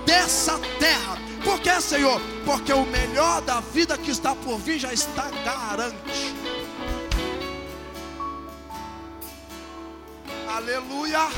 [0.07, 1.19] dessa terra.
[1.45, 2.19] Por que, Senhor?
[2.47, 6.35] Porque o melhor da vida que está por vir já está garante.
[10.49, 11.29] Aleluia.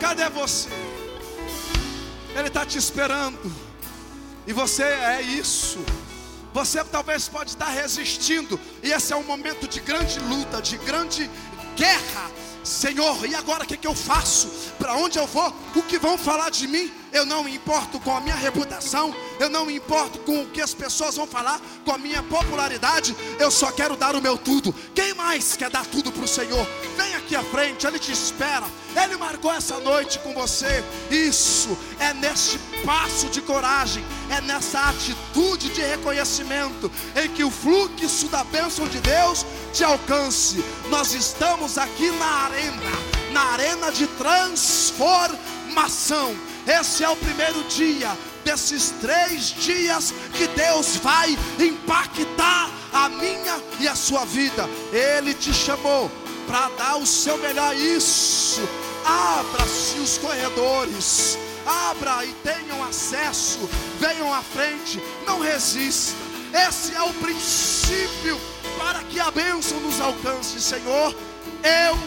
[0.00, 0.70] Cadê você?
[2.34, 3.52] Ele está te esperando.
[4.46, 5.78] E você é isso.
[6.54, 11.28] Você talvez pode estar resistindo, e esse é um momento de grande luta, de grande
[11.74, 12.30] guerra.
[12.62, 14.48] Senhor, e agora o que, que eu faço?
[14.78, 15.52] Para onde eu vou?
[15.74, 16.92] O que vão falar de mim?
[17.14, 20.60] Eu não me importo com a minha reputação, eu não me importo com o que
[20.60, 24.74] as pessoas vão falar, com a minha popularidade, eu só quero dar o meu tudo.
[24.92, 26.66] Quem mais quer dar tudo para o Senhor?
[26.96, 28.66] Vem aqui à frente, Ele te espera.
[29.00, 30.82] Ele marcou essa noite com você.
[31.08, 38.26] Isso é neste passo de coragem, é nessa atitude de reconhecimento em que o fluxo
[38.28, 40.64] da bênção de Deus te alcance.
[40.90, 42.90] Nós estamos aqui na arena,
[43.32, 46.34] na arena de transformação
[46.66, 53.88] esse é o primeiro dia desses três dias que Deus vai impactar a minha e
[53.88, 54.68] a sua vida.
[54.92, 56.10] Ele te chamou
[56.46, 57.74] para dar o seu melhor.
[57.74, 58.60] Isso,
[59.04, 66.14] abra-se os corredores, abra e tenham acesso, venham à frente, não resista.
[66.68, 68.40] Esse é o princípio
[68.78, 71.14] para que a bênção nos alcance, Senhor.
[71.62, 71.98] Eu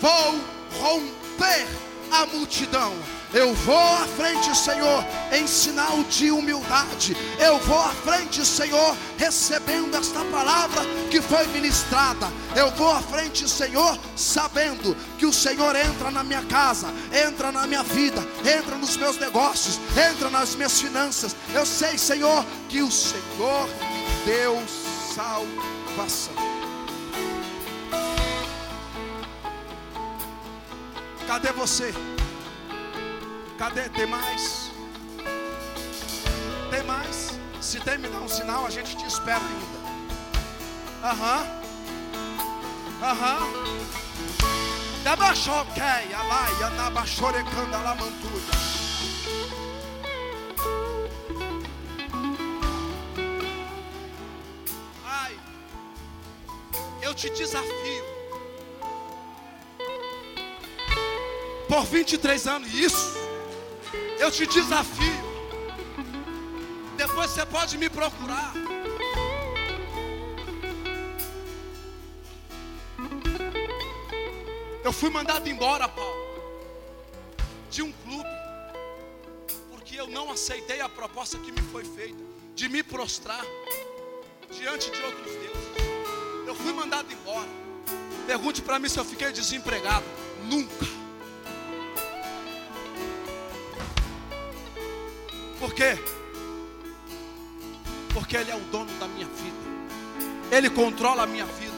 [0.00, 0.40] vou
[0.80, 1.66] romper
[2.10, 3.19] a multidão.
[3.32, 7.16] Eu vou à frente, Senhor, em sinal de humildade.
[7.38, 12.26] Eu vou à frente, Senhor, recebendo esta palavra que foi ministrada.
[12.56, 17.68] Eu vou à frente, Senhor, sabendo que o Senhor entra na minha casa, entra na
[17.68, 21.36] minha vida, entra nos meus negócios, entra nas minhas finanças.
[21.54, 24.60] Eu sei, Senhor, que o Senhor me deu
[25.14, 26.34] salvação.
[31.28, 31.94] Cadê você?
[33.60, 33.90] Cadê?
[33.90, 34.70] Tem mais?
[36.70, 37.38] Tem mais?
[37.60, 41.06] Se tem, me dá um sinal, a gente te espera ainda.
[41.06, 41.46] Aham.
[43.02, 43.52] Aham.
[45.04, 48.52] Dabachoquei, alai, anabachorecanda, alamantuda.
[55.04, 55.38] Ai,
[57.02, 58.04] eu te desafio.
[61.68, 63.29] Por 23 anos, isso
[64.20, 65.30] eu te desafio.
[66.96, 68.52] Depois você pode me procurar.
[74.84, 76.20] Eu fui mandado embora, Paulo,
[77.70, 78.28] de um clube,
[79.70, 82.22] porque eu não aceitei a proposta que me foi feita
[82.54, 83.44] de me prostrar
[84.50, 86.46] diante de outros deuses.
[86.46, 87.48] Eu fui mandado embora.
[88.26, 90.04] Pergunte para mim se eu fiquei desempregado.
[90.44, 90.99] Nunca.
[95.60, 95.98] Por quê?
[98.14, 99.56] Porque Ele é o dono da minha vida.
[100.50, 101.74] Ele controla a minha vida.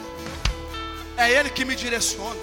[1.17, 2.39] É Ele que me direciona.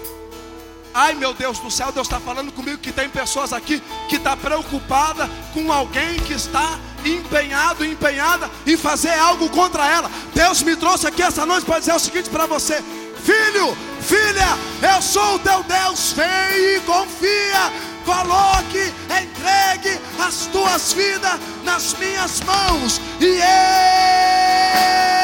[0.93, 4.37] Ai meu Deus do céu, Deus está falando comigo que tem pessoas aqui que está
[4.37, 10.11] preocupada com alguém que está empenhado, empenhada em fazer algo contra ela.
[10.35, 12.83] Deus me trouxe aqui essa noite para dizer o seguinte para você:
[13.23, 14.59] Filho, filha,
[14.95, 22.41] eu sou o teu Deus, vem e confia coloque, entregue as tuas vidas nas minhas
[22.41, 23.41] mãos, e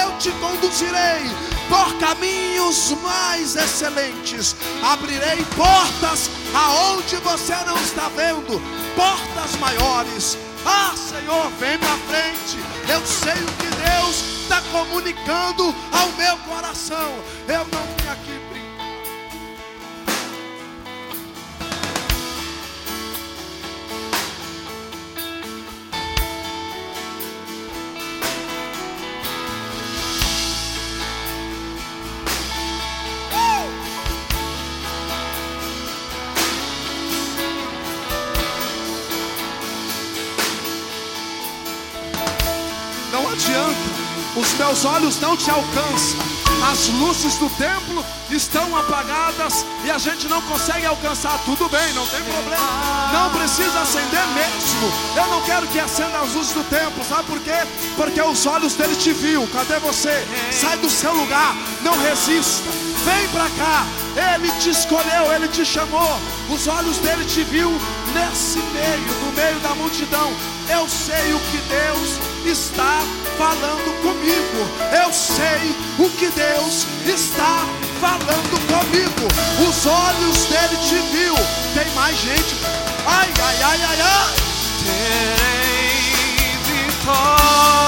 [0.02, 1.30] eu te conduzirei
[1.68, 4.56] por caminhos mais excelentes.
[4.82, 8.60] Abrirei portas aonde você não está vendo,
[8.94, 10.38] portas maiores.
[10.64, 12.58] Ah, Senhor, vem para frente.
[12.88, 17.14] Eu sei o que Deus está comunicando ao meu coração.
[17.46, 18.45] Eu não vim aqui
[44.76, 46.18] os meus olhos não te alcançam,
[46.70, 51.38] as luzes do templo estão apagadas e a gente não consegue alcançar.
[51.46, 54.92] Tudo bem, não tem problema, não precisa acender mesmo.
[55.16, 57.66] Eu não quero que acenda as luzes do templo, sabe por quê?
[57.96, 59.48] Porque os olhos dele te viu.
[59.48, 60.26] Cadê você?
[60.52, 62.68] Sai do seu lugar, não resista.
[63.04, 63.86] Vem para cá.
[64.34, 66.18] Ele te escolheu, ele te chamou.
[66.50, 67.70] Os olhos dele te viu
[68.12, 70.30] nesse meio, no meio da multidão.
[70.68, 73.00] Eu sei o que Deus está
[73.36, 74.66] falando comigo.
[75.04, 77.66] Eu sei o que Deus está
[78.00, 79.28] falando comigo.
[79.68, 81.34] Os olhos dele te viu.
[81.74, 82.56] Tem mais gente.
[83.06, 84.34] Ai, ai, ai, ai, ai.
[84.84, 85.96] Terei
[86.64, 87.85] vitória.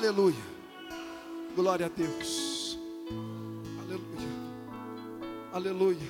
[0.00, 0.42] Aleluia.
[1.54, 2.78] Glória a Deus.
[3.82, 4.28] Aleluia.
[5.52, 6.08] Aleluia.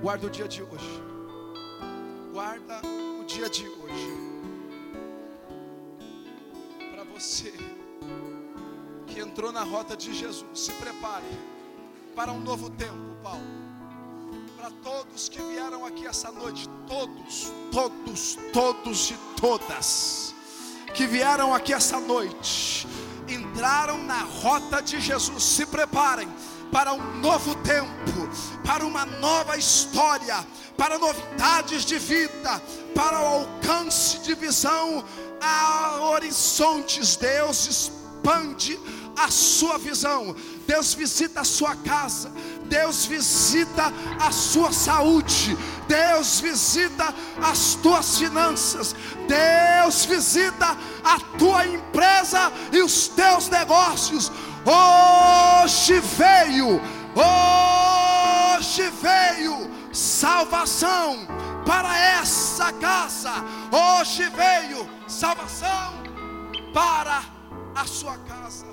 [0.00, 1.02] Guarda o dia de hoje.
[2.32, 2.80] Guarda
[3.20, 4.08] o dia de hoje.
[6.90, 7.52] Para você
[9.06, 11.26] que entrou na rota de Jesus, se prepare
[12.16, 13.44] para um novo tempo, Paulo.
[14.56, 20.27] Para todos que vieram aqui essa noite, todos, todos, todos e todas
[20.98, 22.84] que vieram aqui essa noite,
[23.28, 25.44] entraram na rota de Jesus.
[25.44, 26.28] Se preparem
[26.72, 28.28] para um novo tempo,
[28.66, 30.44] para uma nova história,
[30.76, 32.60] para novidades de vida,
[32.96, 35.04] para o alcance de visão
[35.40, 37.14] a horizontes.
[37.14, 38.76] Deus expande
[39.16, 40.34] a sua visão.
[40.66, 42.32] Deus visita a sua casa.
[42.68, 45.56] Deus visita a sua saúde.
[45.86, 48.94] Deus visita as tuas finanças.
[49.26, 54.30] Deus visita a tua empresa e os teus negócios.
[54.64, 56.80] Hoje veio,
[57.14, 61.26] hoje veio salvação
[61.66, 63.32] para essa casa.
[63.72, 65.94] Hoje veio salvação
[66.72, 67.22] para
[67.74, 68.66] a sua casa,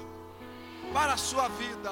[0.94, 1.92] para a sua vida,